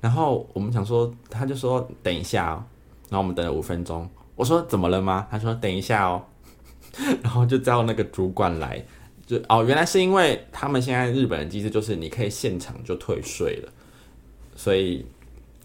[0.00, 2.62] 然后我们想说，他就说等一下哦，
[3.08, 4.08] 然后我们等了五分钟。
[4.34, 5.26] 我说怎么了吗？
[5.30, 6.22] 他说等一下哦，
[7.24, 8.84] 然后就叫那个主管来，
[9.26, 13.72] 就哦，原来是因为他们现在日本的机制就是你可以现场就退税了，
[14.54, 15.04] 所以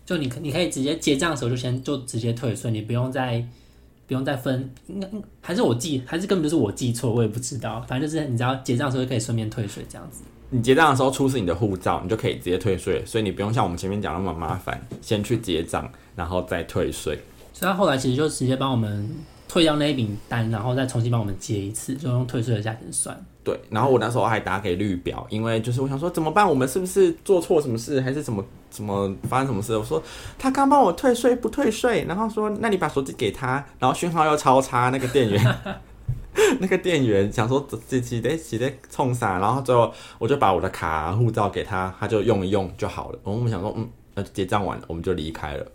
[0.06, 3.46] 就你你可以直接结账的时候就先就直接退税，你不用再
[4.08, 5.08] 不用再分，应该
[5.40, 7.80] 还是我记，还是根本就是我记错，我也不知道。
[7.88, 10.24] 反正就是你只要结账的时候就可以顺便退税这样子。
[10.50, 17.18] 你结账的时候出示你的护照，你就可以直接退税，所以你不用像我们前面讲那么麻烦，先去结账，然后再退税。
[17.54, 19.08] 所以他后来其实就直接帮我们
[19.48, 23.26] 退掉那一笔单，然后再重新帮我们结一次，就用退税的价钱算。
[23.44, 29.76] 对，然后我那时候还打给绿表，因为就是我想说怎么办，我们是不是做错什么事，还是怎么怎么发生什么事？
[29.76, 30.02] 我说
[30.38, 35.58] 他刚帮我退税不退税，然后说那你把手机给他，然后讯号又超差，那个店员。
[36.62, 43.20] 那个店员想说自己得自己得冲啥，然后最后我就把我的卡护照给他，他就用一用就好了。
[43.24, 45.66] 我们想说，嗯，那结账完了我们就离开了。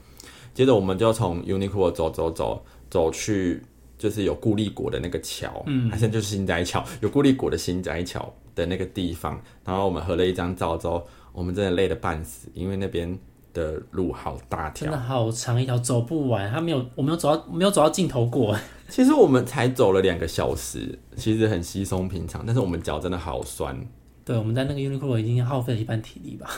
[0.54, 3.62] 接着我们就从 Uniqlo 走走走走去，
[3.98, 9.40] 就是有固力果的那个桥，嗯，它现在就是新斋桥，有固力果的新斋桥的那个地方。
[9.64, 13.18] 然后我们合了一张照之后，我们真的累得半死，因为那边
[13.54, 14.98] 的路好大条真的。
[14.98, 16.50] 好长一条，走不完。
[16.50, 18.56] 他没有，我没有走到，没有走到尽头过。
[18.88, 23.76] 其实我们才走了两个小时，其实很稀松平常，但是我们脚真的好酸。
[24.24, 26.48] 对，我们在那个 Uniqlo 已经耗费了一半体力吧。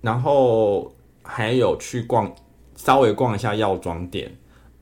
[0.00, 2.34] 然后还有去逛，
[2.74, 4.32] 稍微逛一下药妆店。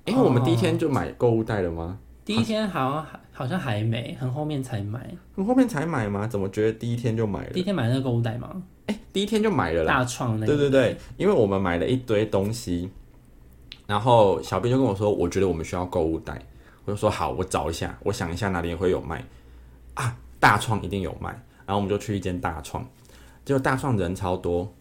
[0.07, 1.98] 因为我们第一天就买购物袋了吗？
[2.25, 5.15] 第一天好像还好像还没，很后面才买。
[5.37, 6.27] 很后面才买吗？
[6.27, 7.61] 怎么觉得第一天就买了第？
[7.61, 8.63] 一天买那个购物袋吗？
[8.87, 9.95] 哎、第一天就买了啦。
[9.95, 10.57] 大创那个。
[10.57, 12.91] 对对对，因为我们买了一堆东西，
[13.87, 16.41] 然后小编就跟我说，我觉得我们需要购物袋，
[16.85, 19.23] 我就说好，我找一下，我想一下哪里会有卖
[19.95, 21.31] 啊，大创一定有卖，
[21.67, 22.87] 然后我们就去一间大创，
[23.45, 24.73] 结果大创人超多，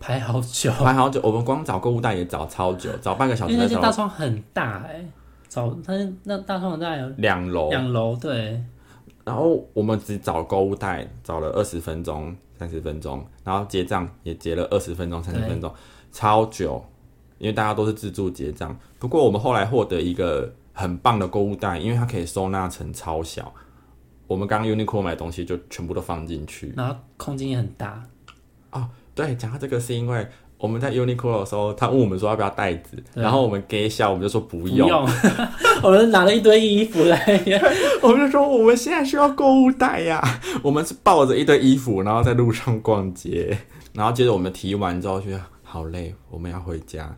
[0.00, 5.04] 排好久，排好久，我们光找购物袋也找超久，找半个小时才因为那间大找创很大哎、
[5.52, 8.58] 找他那大创大概有两楼，两楼，对，
[9.22, 15.70] 然后我们只找购物袋找了二十分钟、三十分钟，然后结账也结了二十分钟、三十分钟，
[16.10, 16.82] 超久，
[17.36, 18.74] 因为大家都是自助结账。
[18.98, 23.52] 不过我们后来获得一个很棒的购物袋，因为它可以收纳成超小，
[24.26, 26.72] 我们刚刚 Uniqlo 买东西就全部都放进去。
[26.74, 28.02] 然后空间也很大，
[29.14, 30.26] 对，讲到这个是因为
[30.62, 35.08] 我们在 Uniqlo 的时候，他问我们说要不要袋子，然后我们给笑，我们就说不不用，用，
[35.82, 37.18] 我们拿了一堆衣服来，
[38.00, 40.22] 我们就说我们现在需要购物袋呀、
[40.62, 43.58] 我们是抱着一堆衣服，然后在路上逛街，
[43.92, 47.12] 然后接着我们提完之后觉得好累，我们要回家。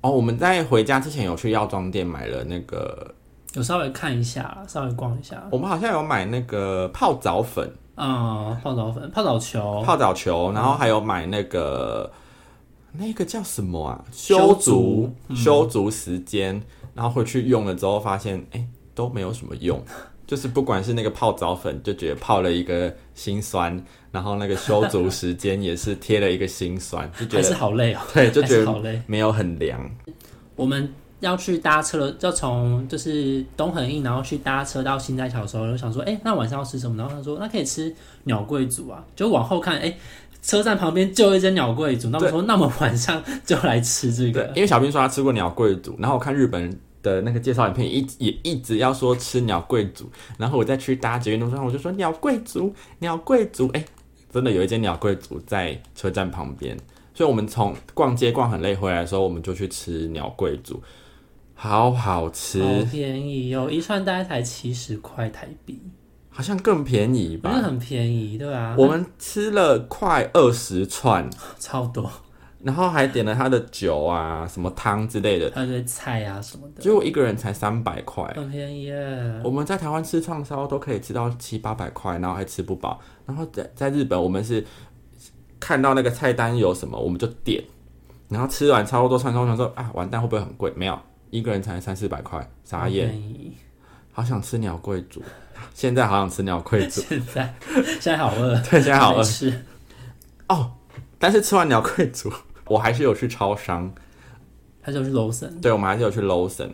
[0.00, 3.14] 哦，我们在回家之前有去药妆店买了那个，
[3.54, 12.10] 有稍微看一下，稍微逛一下，我们好像有买那个泡澡粉、嗯，泡澡粉、泡澡球，泡澡球，然后还有买那个
[12.92, 14.04] 那个叫什么啊？
[14.12, 16.62] 修修足足修足时间，
[16.94, 19.82] 然后回去用了之后发现，哎、都没有什么用。
[20.26, 29.02] 就是不管是那个泡澡粉，就觉得泡了一个心酸，然后那个修足时间也是贴了一个心酸， 就觉还是好累哦， 对，就还觉得好累。
[29.08, 29.90] 没有很凉。
[30.54, 36.96] 我们要去搭车了，要从就是东横印，然后去搭车到新斋桥的时候，就想说，哎、那晚上要吃什么？
[36.96, 39.04] 然后他说，那可以吃鸟贵族啊。
[39.16, 39.92] 就往后看，哎、
[40.42, 42.08] 车站旁边就有一间鸟贵族。
[42.10, 44.52] 那我说，那么晚上就来吃这对个，。
[44.56, 53.84] 因为小兵说他吃过鸟贵族，然后我看日本的那个介绍影片也一也一直要说吃鸟贵族，然后我再去搭捷运路上，我就说鸟贵族，鸟贵族，哎、
[54.30, 56.76] 真的有一间鸟贵族在车站旁边，
[57.14, 60.82] 所以我们从逛街逛很累回来的时候，我们就去吃鸟贵族，
[61.54, 65.80] 好好吃，好便宜哦，一串大概才七十块台币，
[66.30, 67.50] 好像更便宜吧。
[67.50, 68.76] 很便宜，对吧、啊？
[68.78, 72.10] 我们吃了快二十串，超多，
[72.62, 78.24] 然后还点了他的酒啊、什么汤之类的，还有一堆菜啊什么的，结果一个人才三百块。
[78.36, 79.40] 很便宜耶。
[79.44, 83.00] 我们在台湾吃串烧都可以吃到七八百块，然后还吃不饱。
[83.26, 84.64] 然后在在日本，我们是
[85.58, 87.62] 看到那个菜单有什么，我们就点，
[88.28, 90.72] 然后吃完超多串烧，我想说啊，完蛋会不会很贵？
[90.76, 90.98] 没有，
[91.30, 93.20] 一个人才三四百块，傻好眼。
[94.12, 95.22] 好想吃鸟贵族，
[95.74, 97.54] 现在好想吃鸟贵族，现在
[98.00, 99.22] 现在好饿，对，现在好饿。
[99.22, 99.64] 吃
[100.48, 100.72] 哦。
[101.18, 102.32] 但是吃完鸟贵族，
[102.66, 103.92] 我还是有去超商，
[104.80, 106.70] 还是有去 Lawson，对，我们还是有去 Lawson。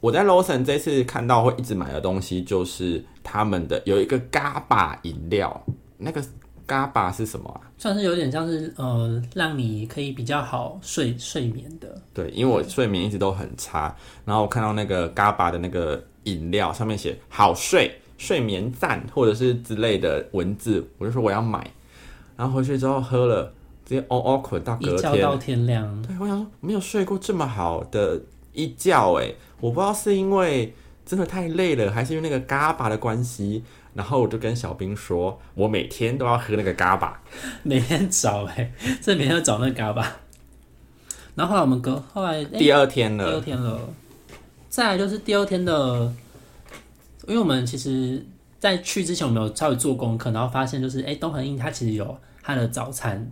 [0.00, 5.64] 我在 Lawson 这次看到会一直买的东西，就是他们的有一个嘎巴饮料，
[5.96, 6.20] 那个
[6.66, 7.70] 嘎巴是什么啊？
[7.78, 12.02] 算是有点像是呃，让你可以比较好睡睡眠的。
[12.12, 21.70] 对，因为我睡眠一直都很差，然后我看到那个嘎巴的那个饮料上面写“好睡”、“睡眠赞”或者是之类的文字，我就说我要买，
[22.36, 23.50] 然后回去之后喝了，
[23.86, 25.36] 直接哦哦困到隔天一觉到。
[25.36, 28.20] 天亮，对，我想说没有睡过这么好的
[28.52, 30.74] 一觉，哎，我不知道是因为
[31.06, 33.62] 真的太累了，还是因为那个嘎巴的关系。
[33.94, 37.20] 然后我就跟小兵说，我每天都要喝那个嘎巴。
[37.64, 40.18] 每天找哎、这每天要找那个嘎巴。
[41.34, 43.80] 然后后来我们隔后来、欸、第二天了第二，天了，
[44.68, 46.12] 再来就是第二天的，
[47.28, 48.24] 因为我们其实
[48.58, 53.30] 在去之前我们有稍微做功课，然后发现就是哎、东恒印它其实有它的早餐，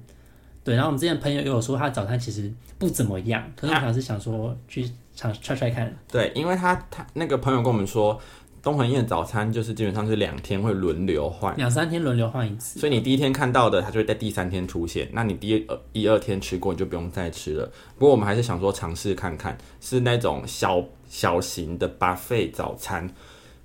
[0.63, 8.21] 对，然后我们之前朋友也有说它的早餐其实不怎么样，可是我们还是想说去尝 try try 看，对，因为他他那个朋友跟我们说，
[8.63, 15.09] 东恒宴的早餐就是基本上是两天会轮流换，两三天轮流换一次，所以你第一天看到的，它就会在第三天出现。
[15.13, 17.73] 那你第一呃一二天吃过，你就不用再吃了。
[17.97, 23.09] 不过我们还是想说尝试看看，是那种小小型的 buffet 早餐，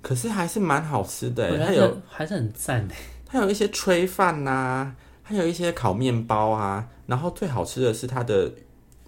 [0.02, 2.94] 可是还是蛮好吃的它有还是很赞的。
[3.24, 8.52] 它有一些炊饭呐，还有一些烤面包啊，然后最好吃的是它的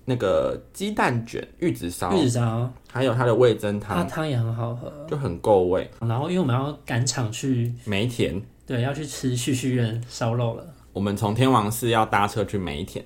[0.06, 4.90] 那个鸡蛋卷、玉子烧，玉子烧，还有它的味增汤，它汤也很好喝。
[5.06, 5.90] 就很够味。
[6.00, 10.64] 然后因为我们要赶场去，梅田对，要去吃旭旭苑烧肉了。
[10.92, 13.04] 我们从天王寺要搭车去梅田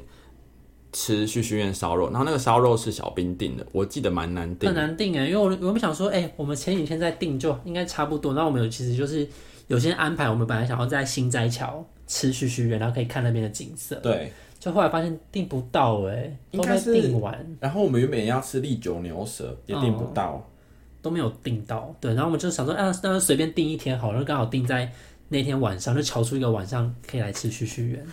[1.01, 4.75] 吃旭旭苑烧肉，然后那个烧肉是小兵订的，我记得蛮难订很。
[4.75, 8.35] 难订哎，因为我我们想说，哎、我们前几天在订就应该差不多。
[8.35, 9.25] 那我们有其实就是
[9.69, 20.45] 有些安排，我们本来想要在新斋桥吃旭旭园，然后可以看那边的景色，对，就后来发现订不到哎，都没应该是订完，然后我们原本要吃利久牛舌，也订不到。
[21.01, 21.95] 都没有订到。
[22.01, 24.91] 对，然后我们就想说，啊，那就随便订一天好了，刚好订在
[25.29, 28.05] 那天晚上，就瞧出一个晚上可以来吃旭旭园。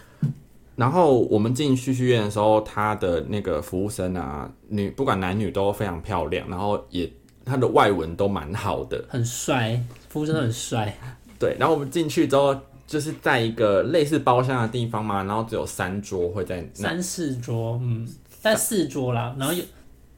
[0.75, 7.09] 然后我们进旭旭院的时候，他的那个服务生啊，女不管男女都非常漂亮，然后也
[7.45, 9.03] 他的外文都蛮好的。
[9.07, 10.97] 很帅，服务真的很帅，
[11.39, 18.07] 对，然后我们进去之后，就是在一个类似包厢的地方嘛，然后只有三桌会在那，三四桌，嗯，
[18.41, 19.63] 但四桌啦，然后有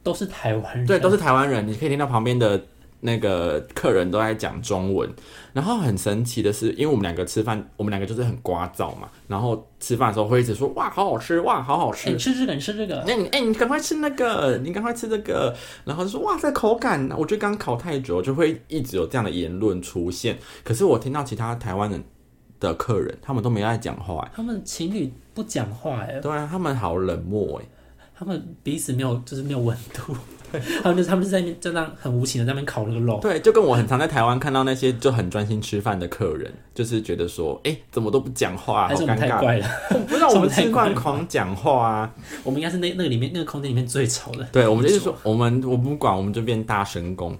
[0.01, 2.59] 都是台湾人，对，都是台湾人，你可以听到旁边的
[2.99, 5.09] 那个客人都在讲中文。
[5.53, 12.17] 然后很神奇的是，因为我们两个吃饭，我们两个就是很聒噪嘛，然后吃饭的时候会一直说哇，好好吃，哇，好好、吃你。
[12.17, 20.37] 吃这个，你吃这个，那、你哎、你赶快吃那个，你赶快吃这个，然后就说哇，这口感，我觉得刚烤太久，就会一直有这样的言论出现。
[20.63, 22.03] 可是我听到其他台湾人
[22.59, 27.65] 的客人，他们都没在讲话，他们情侣不讲话哎，对啊，他们好冷漠，哎，
[28.15, 30.15] 他们彼此没有就是没有温度，
[30.83, 39.17] 他们就他们就在那边就那很无情的在那边烤那个肉，对，就跟我很常在台湾看到那些就很专心吃饭的客人，就是觉得说，哎、怎么都不讲话，好尴尬。
[39.17, 47.37] 太怪了，我不知道 我们太怪了饭狂讲话啊，我们应该是那那个里面那个空间里面最吵的，对，我们就是说，我们我不管，我们就变大神功。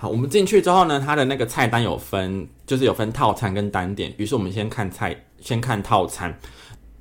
[0.00, 4.14] 好，我们进去之后呢，它的那个菜单有分，就是有分套餐跟单点。
[4.16, 6.32] 于是我们先看菜，先看套餐。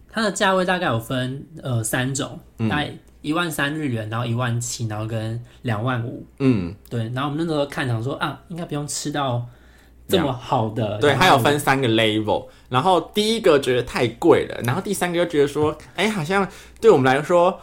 [0.10, 2.92] 它的价位大概有分呃三种，嗯大概
[3.28, 9.46] 一万三日元，然后一万七，然后跟两万五，嗯，对，然后我们那时候看想说啊，应该不用吃到
[10.08, 12.48] 这么好的，对，它有分三个 level。
[12.70, 16.48] 然后第一个觉得太贵了，然后第三个又觉得说，哎、好像
[16.80, 17.60] 对我们来说，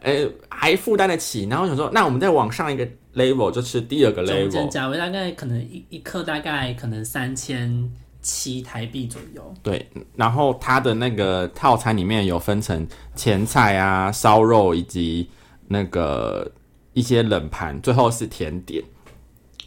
[0.00, 1.46] 呃，还负担得起。
[1.48, 4.68] 然后想说，那我们再往上一个 level 就吃第二个 level。
[4.68, 7.90] 价位大概可能一一克大概可能三千
[8.22, 15.28] 七台币左右，对，然后它的那个套餐里面有分成前菜啊、烧肉以及
[15.68, 16.50] 那个
[16.92, 18.82] 一些冷盘，最后是甜点。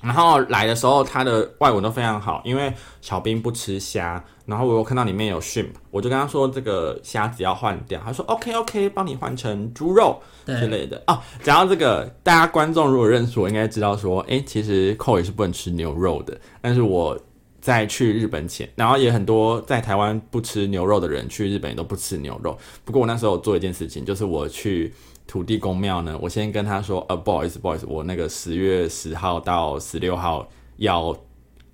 [0.01, 11.01] 然后来的时候，它的外文都非常好，因为小兵不吃虾，然后我有看到里面有 shrimp，我就跟他说这个虾子要换掉，他说 OK OK，帮你换成猪肉之，类的。
[11.07, 11.17] 哦。
[11.41, 17.17] 讲到这个，大家观众如果认识我，应该知道说，哎，其实寇也是不能吃牛肉的，但是我
[17.63, 22.57] 在去日本前，然后也很多在台湾不吃牛肉的人去日本也都不吃牛肉。
[22.83, 24.93] 不过我那时候做一件事情，就是我去
[25.25, 30.45] 土地公庙呢，我先跟他说，呃，不好意思，不好意思，我那个十月十号到十六号
[30.75, 31.17] 要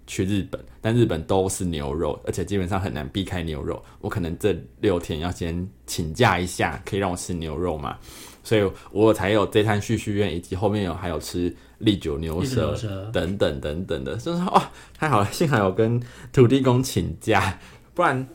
[0.06, 3.82] 去日本，但日本都是牛肉，而且基本上很难避开牛肉。
[4.00, 7.98] 我可能这六天要先请假一下，可以让我吃牛肉嘛？
[8.44, 12.76] 所以我才有这摊旭旭苑，以及后面有还有吃利久牛舌，
[13.12, 14.62] 等等等等的，就是说哦，
[14.98, 17.60] 太好了，幸好有跟土地公请假，
[17.94, 18.28] 不然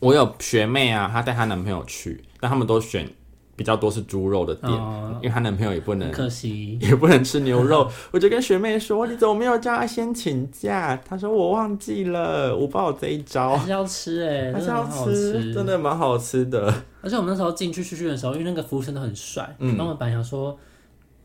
[0.00, 3.08] 我有学妹啊，她带她男朋友去，但他们都选
[3.56, 15.66] 比较多是猪肉的店，哦因为她男朋友也不能可惜，也不能吃牛肉， 我就跟学妹说：“你怎么没有叫她先请假？”她说：“我忘记了，我不知道有这一招还，是要吃哎、还是要吃，真。
[15.66, 16.72] 的蛮好吃的。
[17.02, 20.56] 而且我们那时候进去去去的时候，因为那个服务生都很帅，嗯然后我们本来想说，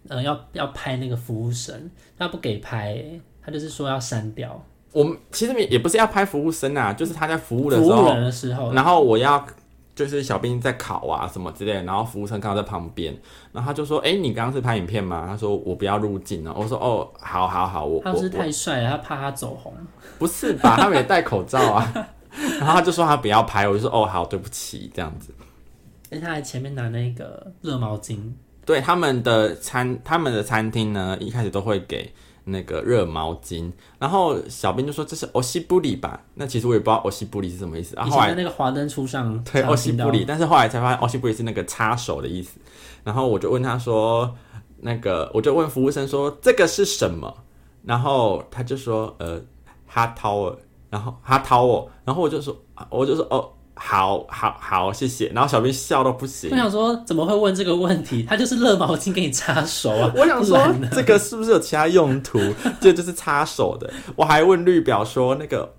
[0.10, 4.62] 呃，要要拍那个服务生，他不给拍、欸，他就是说要删掉
[4.92, 9.44] 我们其实也不是要拍服务生啊，就是他在服务的服务时候，人的时候，然后我要
[9.96, 13.16] 就是小兵在烤啊什么之类的，然后服务生刚好在旁边，
[13.52, 19.74] 然后他就说：“哎、你刚刚是拍影片吗？”他说：“我不要入镜了。”我说：“哦，好好好，我我他是太帅了，他怕他走红。
[20.18, 20.78] 不是吧？
[20.78, 21.94] 他们也戴口罩啊。”
[22.60, 25.32] 然后他就说他不要拍，我就说：“哦，好，对不起。”这样子。
[26.10, 28.20] 而且他还前面拿那个热毛巾，
[28.66, 32.14] 对他们的餐，他们的餐厅呢，一开始都会给
[32.46, 36.22] 那个热毛巾，然后小编就说这是欧西布里吧？
[36.36, 37.96] 那其实我也不知道欧西布里是什么意思。
[37.96, 42.60] 然后后来那个华灯初上 对欧西布里，但是后来才发现欧西布里是那个擦手的意思。
[43.04, 44.34] 然后我就问他说，
[44.78, 47.34] 那个我就问服务生说这个是什么？
[47.84, 49.42] 然后他就说呃
[49.86, 50.58] 哈掏尔，
[50.90, 52.56] 然后哈掏我，然后我就说
[52.90, 53.50] 我就说哦。
[53.76, 55.28] 好好好，谢谢。
[55.30, 58.24] 然后小兵笑到不行我，想说怎么会问这个问题？
[58.30, 60.12] 他就是热毛巾给你擦手啊！
[60.16, 60.60] 我想说
[60.92, 62.40] 这个是不是有其他用途？
[62.80, 63.92] 这就是擦手的。
[64.16, 65.74] 我还问绿表说那个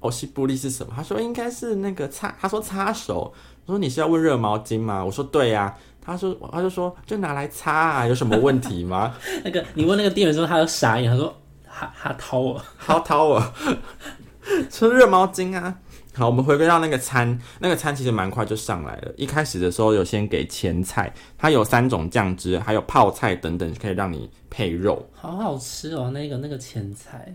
[0.00, 0.92] 欧西布利是什么？
[0.96, 3.32] 他说应该是那个擦，他说擦手。
[3.66, 5.04] 我说你是要问热毛巾吗？
[5.04, 9.12] 我说对呀、他说他就说就拿来擦啊，有什么问题吗？
[9.44, 11.34] 那个你问那个店员说，他就傻眼，他说
[11.66, 13.42] 他他掏我，他掏我，
[14.70, 15.74] 说热毛巾啊。
[16.16, 19.12] 好，我们回归到那个餐，那个餐其实蛮快就上来了。
[19.16, 25.04] 一开始的时候有先给前菜，它有三种酱汁，还有泡菜等等，可以让你配肉。
[25.12, 27.32] 好好吃哦，那个那个前菜，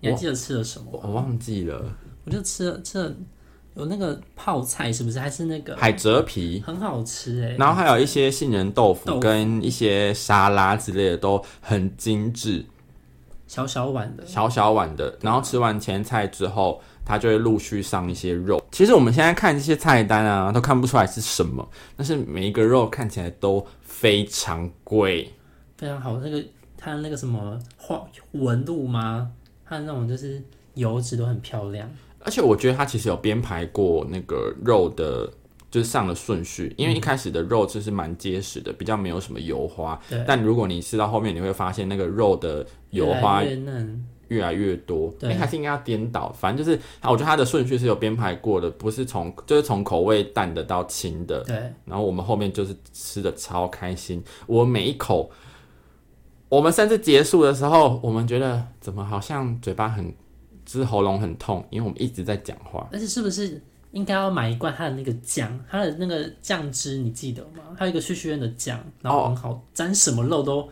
[0.00, 1.00] 你还记得吃了什么？
[1.04, 1.80] 我忘记了，
[2.24, 3.14] 我就吃了吃了
[3.74, 5.20] 有那个泡菜，是不是？
[5.20, 7.54] 还是那个海蜇皮，很好吃哎。
[7.56, 12.64] 然后还有一些杏仁豆腐跟一些沙拉之类的都很精致，
[13.46, 15.16] 小小碗的，小小碗的。
[15.20, 18.60] 然后吃完前菜之后，它就会陆续上一些肉。
[18.70, 25.32] 其实我们现在看这些菜单啊，都看不出来是什么，但是每一个肉看起来都非常贵。
[25.78, 26.18] 非常好。
[26.18, 26.44] 那个
[26.76, 29.30] 它的那个什么花纹路吗？
[29.64, 30.42] 它的那种就是
[30.74, 31.88] 油脂都很漂亮。
[32.20, 35.32] 而且我觉得它其实有编排过那个肉的，
[35.70, 40.00] 就是上的顺序，因为一开始的肉就是蛮结实的，比较没有什么油花。
[40.26, 55.30] 但如果你吃到后面，你会发现那个肉的油花越来越嫩，越来越多，对哎还是应该要颠倒，反正就是，啊我觉得它的顺序是有编排过的，不是从就是从口味淡的到轻的，对，然后我们后面就是吃的超开心，我每一口，
[56.48, 60.14] 我们甚至结束的时候，我们觉得怎么好像嘴巴很，
[60.64, 62.88] 就是喉咙很痛，因为我们一直在讲话。
[62.92, 63.62] 而且是不是
[63.92, 67.62] 应该要买一罐它的那个酱，它的那个酱汁你记得吗？
[67.76, 70.68] 还有一个旭旭苑的酱，然后很好，沾什么肉都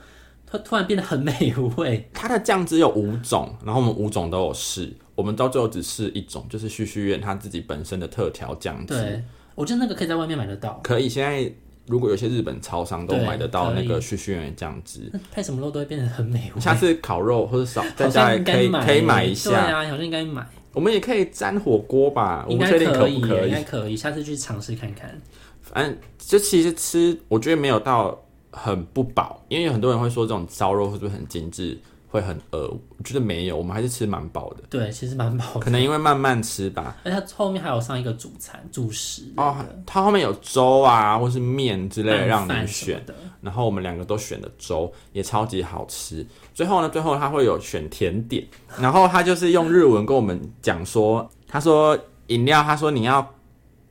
[0.58, 2.08] 突突然变得很美味。
[2.14, 8.94] 它的酱汁有五种，然后我们五种都有试，我们到最后只试一种，就是旭旭苑它自己本身的特调酱汁。
[8.94, 9.24] 对，
[9.54, 11.52] 我觉得那个可以在外面买得到，可以，现在
[11.86, 16.60] 如果有些日本超商都对买得到那个旭旭苑的酱汁，配什么肉都会变得很美味。
[16.60, 23.62] 下次烤肉或者少在好家可以可以买一对下，啊，好像应该买，我们也可以沾火锅吧，我应该不确定可不可以应该。
[23.62, 25.20] 可以，下次去尝试看看。
[25.60, 28.18] 反正就其实吃，我觉得没有到
[28.54, 31.78] 很不饱，因为有很多人会说这种烧肉会不会很精致，
[32.08, 36.96] 会很饿，我觉得没有，我们还是吃蛮饱的，对，其实蛮饱的，可能因为慢慢吃吧。
[37.04, 43.14] 而且它后面还有上一个主餐主食哦，它后面有粥啊，或是面之类的让你选，的。
[43.40, 46.24] 然后我们两个都选的粥，也超级好吃。
[46.54, 48.46] 最后呢，最后他会有选甜点，
[48.78, 51.98] 然后他就是用日文跟我们讲说，他说
[52.28, 53.34] 饮料，他说你要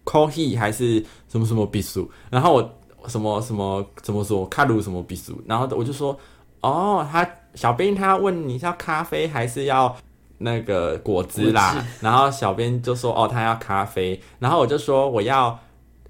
[0.05, 6.17] coffee 还是什么什么比数，然后我什么什么怎么说卡鲁什么比苏，然后我就说
[6.61, 9.95] 哦，他小编他问你是要咖啡还是要。
[10.39, 15.57] 那个果汁啦，然后小编就说哦，他要咖啡，然后我就说我要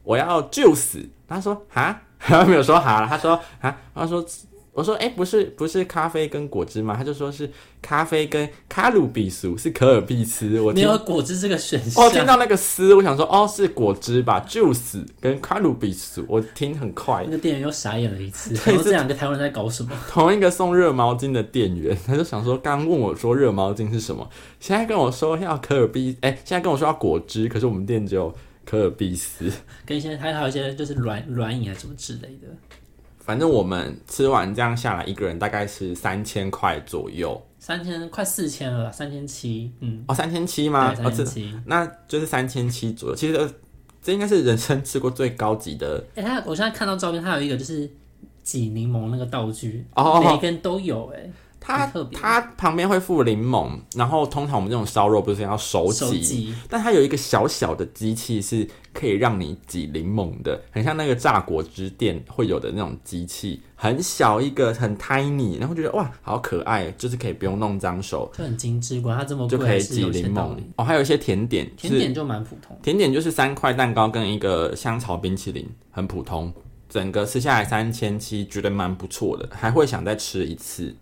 [0.01, 4.25] 我要 juice，他说哈， 他没有说哈，他说啊，他说
[4.73, 6.95] 我说哎、不是不是咖啡跟果汁吗？
[6.97, 7.47] 他就说是
[7.79, 19.91] 咖啡跟卡鲁比苏是可尔必斯，我没听有果汁这个选项，哦听到那个斯，我想说哦是果汁吧，juice 跟卡鲁比苏，我听很快那，个店员又傻眼了一次，对这然后这两个台湾人在搞什么？
[20.09, 24.27] 同一个送热毛巾的店员，他就想说，刚问我说热毛巾是什么，
[24.59, 28.33] 现在跟我说要可尔必，哎、现在跟我说要果汁，可是我们店只有
[28.65, 29.51] 可尔必斯。
[29.85, 32.47] 跟一些还还有一些就是软软饮啊什么之类的，
[33.25, 37.41] 反正我们吃完这样下来，一个人大概是三千块左右。
[37.57, 40.93] 三千快四千了啦，三千七，嗯，哦，三千七吗？
[40.93, 41.53] 三千七。
[41.65, 43.15] 那就是三千七左右。
[43.15, 43.49] 其实呃
[44.01, 47.89] 这应该是人生吃过最高级的哎、他我现在看到照片，他有一个就是
[48.43, 51.31] 挤柠檬那个道具，哦每一根都有、哎，
[51.65, 70.57] 它它旁边会附柠檬，然后通常我们这种烧肉不是要手挤，手，但它有一个小小的机器是可以让你挤柠檬的，很像那个榨果汁店会有的那种机器，很小一个，很 tiny，然后觉得哇，好可爱，就是可以不用弄脏手，就很精致，管它这么贵，就可以还是有挤柠檬。
[70.75, 70.83] 哦。
[70.83, 76.53] 还有一些甜点，是甜点就蛮普通，甜点就是三块蛋糕跟一个香草冰淇淋，很普通。
[76.89, 80.95] 整个吃下来三千七，觉得蛮不错的，还会想再吃一次。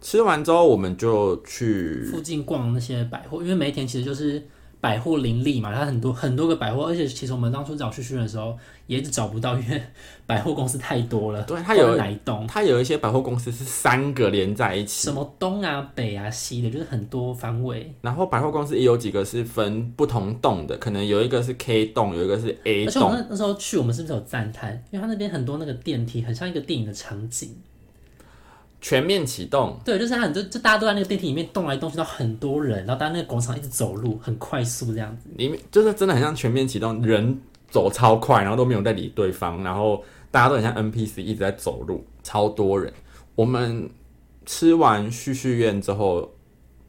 [0.00, 4.42] 吃完之后，我们就去附近逛那些百货，因为梅田其实就是
[4.80, 9.82] 百货林立嘛，它很多很多个百货，而且其实我们当初找旭旭的时候也一直找不到，因为
[10.24, 11.42] 百货公司太多了。
[11.48, 11.98] 对它有
[12.46, 17.92] 它有一些百货公司是三个连在一起什，么东啊、北啊、西的，就是很多方位。
[18.00, 23.12] 然后百货公司也有几个是分不同栋的，可能有一个是 K 栋，有一个是 A 栋而且我栋。
[23.12, 24.80] 们那那时候去，我们是不是有赞叹？
[24.92, 27.56] 因为它那边很多那个电梯，很像一个电影的场景。
[28.80, 35.28] 全面启动，对，就是他很多，就大家都在那个电梯里面动来动去，到很多人，然后大家那个广场一直走路，很快速这样子。
[35.36, 42.92] 里面就是真的很像全面启动，人走超快，然后都没有在理对方，然后大家都很像 NPC 一直在走路，超多人。
[43.34, 43.88] 我们
[44.46, 46.30] 吃完旭旭苑之后，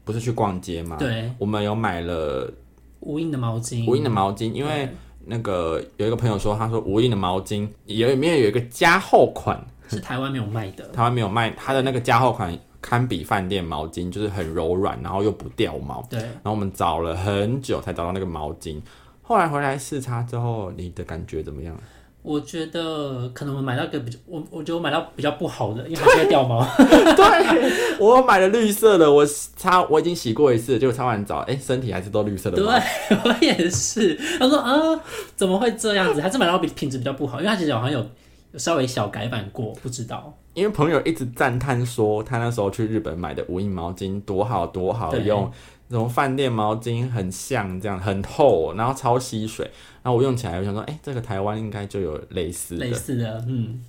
[0.04, 2.52] 不是去逛街吗？，对，我们有买了
[3.00, 4.88] 无印的毛巾，无印的毛巾，因为
[5.26, 10.84] 那个有一个朋友说，他说无印的毛巾有里面有一个加厚款，是台湾没有卖的。
[10.88, 16.02] 台湾没有卖，它的那个加厚款堪比饭店毛巾，就是很柔软，然后又不掉毛。
[16.08, 18.80] 对，然后我们找了很久才找到那个毛巾，
[19.22, 21.76] 后来回来试擦之后，你的感觉怎么样？
[22.22, 26.62] 我觉得可能我买到一个比较，我我觉得我买到比较不好的，因为还是会掉毛。
[26.76, 32.66] 对，我买了绿色的，我擦我已经洗过一次，结果擦完澡，哎，身体还是都绿色的对，
[33.24, 34.14] 我也是。
[34.38, 35.00] 他说啊，
[35.34, 36.20] 怎么会这样子？
[36.20, 38.06] 还是买到比品质比较不好，因为它其实好像有有
[38.54, 40.36] 稍微小改版过，不知道。
[40.54, 45.50] 因为朋友一直赞叹说，他那时候去日本买的无印毛巾多好多好对用，
[45.88, 49.70] 那种饭店毛巾很像这样，很厚，然后超吸水。
[50.02, 52.92] 然后我用起来，我想说，哎、这个台湾应该就有类似的类。
[52.92, 53.84] 似的，嗯。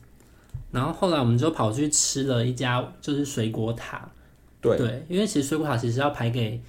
[0.72, 4.08] 然后后来我们就跑去吃了一家就是水果塔，
[4.62, 6.62] 对，对，因为其实水果塔其实要排给，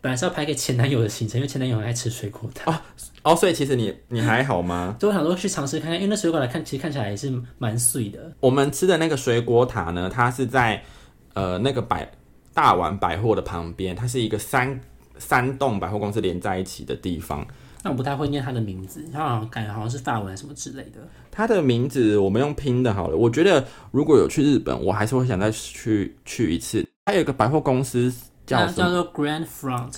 [0.00, 2.82] 本来是要排给前男友的行程，因为前男友很爱吃水果塔，
[3.22, 4.96] 哦，所以其实你你还好吗？
[5.00, 10.82] 所以我想说去尝试看看，因为那水果塔看其实看起来也是蛮碎的，我们吃的那个水果塔呢，它是在
[11.34, 12.10] 呃那个百
[12.54, 14.80] 大丸百货的旁边，它是一个三
[15.18, 17.46] 三栋百货公司连在一起的地方。
[17.84, 20.98] 那我不太会念它的名字，它好像感觉好像是法文什么之类的。
[21.30, 23.16] 它的名字我们用拼的好了。
[23.16, 26.84] 我觉得如果有去日本，我还是会想再去去一次。
[27.06, 28.12] 还有一个百货公司
[28.48, 29.96] 叫叫做 Grand Front，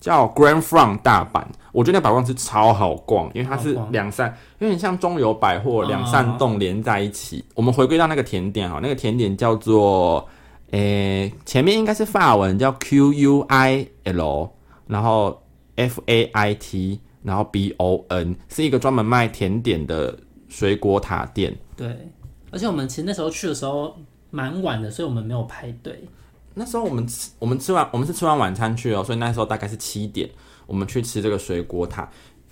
[0.00, 1.44] 叫 Grand Front 大阪。
[1.70, 7.44] 我觉得那百货公司超好逛，因为它是两扇，有点像中友百货哦两扇洞连在一起。
[7.54, 10.26] 我们回归到那个甜点哈，那个甜点叫做，
[10.70, 14.50] 诶、前面应该是法文叫 Q U I L，
[14.86, 15.42] 然后
[15.76, 21.56] F A I T，然后 B O N，是一个专门卖甜点的水果塔店。
[21.76, 22.10] 对，
[22.50, 23.94] 而且我们其实那时候去的时候
[24.30, 26.08] 蛮晚的，所以我们没有排队。
[26.54, 30.28] 那时候我们吃，我们吃完，我们是吃完晚餐去哦，所以那时候大概是七点，
[30.66, 32.08] 我们去吃这个水果塔，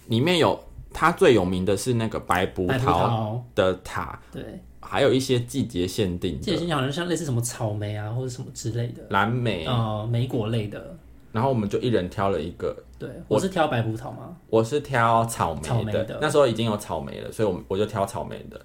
[0.06, 0.58] 里面有
[0.92, 2.92] 它最有名的是那个白葡白葡萄。
[2.92, 10.96] 萄，的塔，对，还有一些季节限定的这些好像像类似什么草莓啊或者什么之类的，蓝莓，呃，莓果类的。
[11.30, 14.34] 然后我们就一人挑了一个，对，我我是挑白葡萄吗。
[14.48, 16.18] 我是挑草莓的，草莓的。
[16.22, 18.58] 那时候已经有草莓了，所以我我就挑草莓的，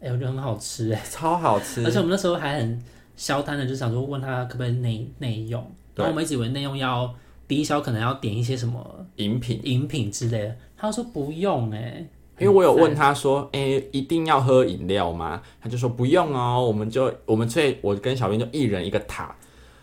[0.00, 1.82] 哎、我觉得很好吃哎，超好吃。
[1.82, 2.78] 而且我们那时候还很
[3.16, 5.60] 消摊的，就想说问他可不可以内内用，
[5.94, 7.14] 然后我们一直以为内用要
[7.46, 9.60] 低消，可能要点一些什么饮品。
[9.64, 12.06] 饮品之类的，他说不用哎，
[12.38, 19.34] 因为我有问，他说：“哎、一定要喝饮料吗？”他就说不用哦，我们就我们最我跟小编就一人一个塔，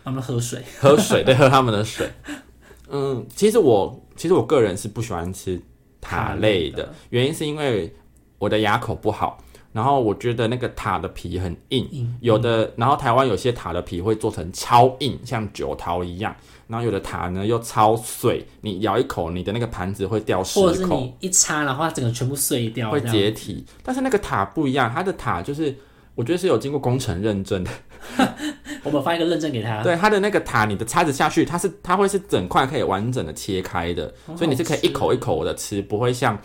[0.04, 2.06] 他们喝水，喝水，对，喝他们的水。
[2.90, 5.58] 嗯，其实我其实我个人是不喜欢吃
[5.98, 6.94] 塔类的，塔类的。
[7.08, 7.90] 原因是因为
[8.38, 9.41] 我的牙口不好，
[9.72, 16.34] 然后我觉得那个塔的皮很硬，硬有的，然后台湾有些塔的皮会做成超硬，像酒桃一样，
[16.68, 23.64] 然后有的塔呢又超碎，你咬一口，你的那个盘子会掉十或者是，你一插，然后它整个全部碎掉，会解体。
[23.82, 25.74] 但是那个塔不一样，它的塔就是
[26.14, 27.70] 我觉得是有经过工程认证的。
[28.82, 36.36] 我们发一个认证给他，对它的那个塔，你的叉子下去，它是它会是整块可以完整的切开的，所以你是可以一口一口的吃，不会像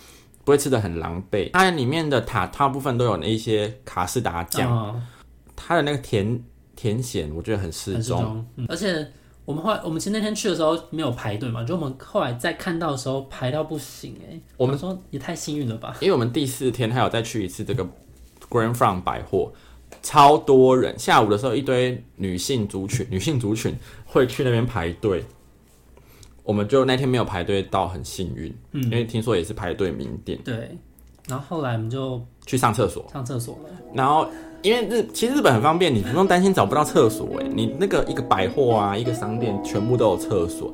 [0.48, 1.52] 不会吃的很狼狈。
[1.52, 5.04] 它里面的塔大部分都有那一些卡士达酱，嗯
[5.54, 6.42] 它的那个甜
[6.74, 8.48] 甜咸我觉得很适中。
[8.70, 9.06] 而且。
[9.48, 17.88] 我们后来，我们其实那天去的时候没有排队嘛，就我们后来再看到的时候排到不行哎、我们说也太幸运了吧，因为我们第四天还有再去一次这个
[18.50, 19.54] Grand Front 百货，
[20.04, 21.00] 超多人。
[21.00, 23.74] 下午的时候，一堆女性族群，女性族群
[24.06, 25.24] 会去那边排队。
[26.48, 30.72] 我们就那天没有排队到，很幸运，嗯因为听说也是排队名店对，
[31.28, 33.06] 然后后来我们就去上厕所。
[33.12, 34.26] 上厕所了，然后
[34.62, 37.28] 因为日其实日本很方便，你不用担心找不到厕所。
[37.42, 40.74] 哎，你那个一个百货啊，一个商店全部都有厕所。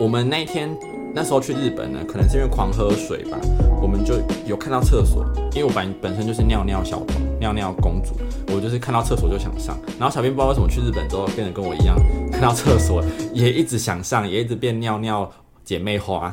[0.00, 0.74] 我们那天
[1.14, 3.38] 那时候去日本呢，可能是因为狂喝水吧，
[3.82, 4.14] 我们就
[4.46, 5.24] 有看到厕所。
[5.54, 8.14] 因为我本本身就是尿尿小童、尿尿公主，
[8.54, 9.78] 我就是看到厕所就想上。
[9.98, 11.94] 然后小编不知道为什么去日本之后变得跟我一样，
[12.42, 15.30] 看到厕所也一直想上，也一直变尿尿
[15.62, 16.28] 姐妹花。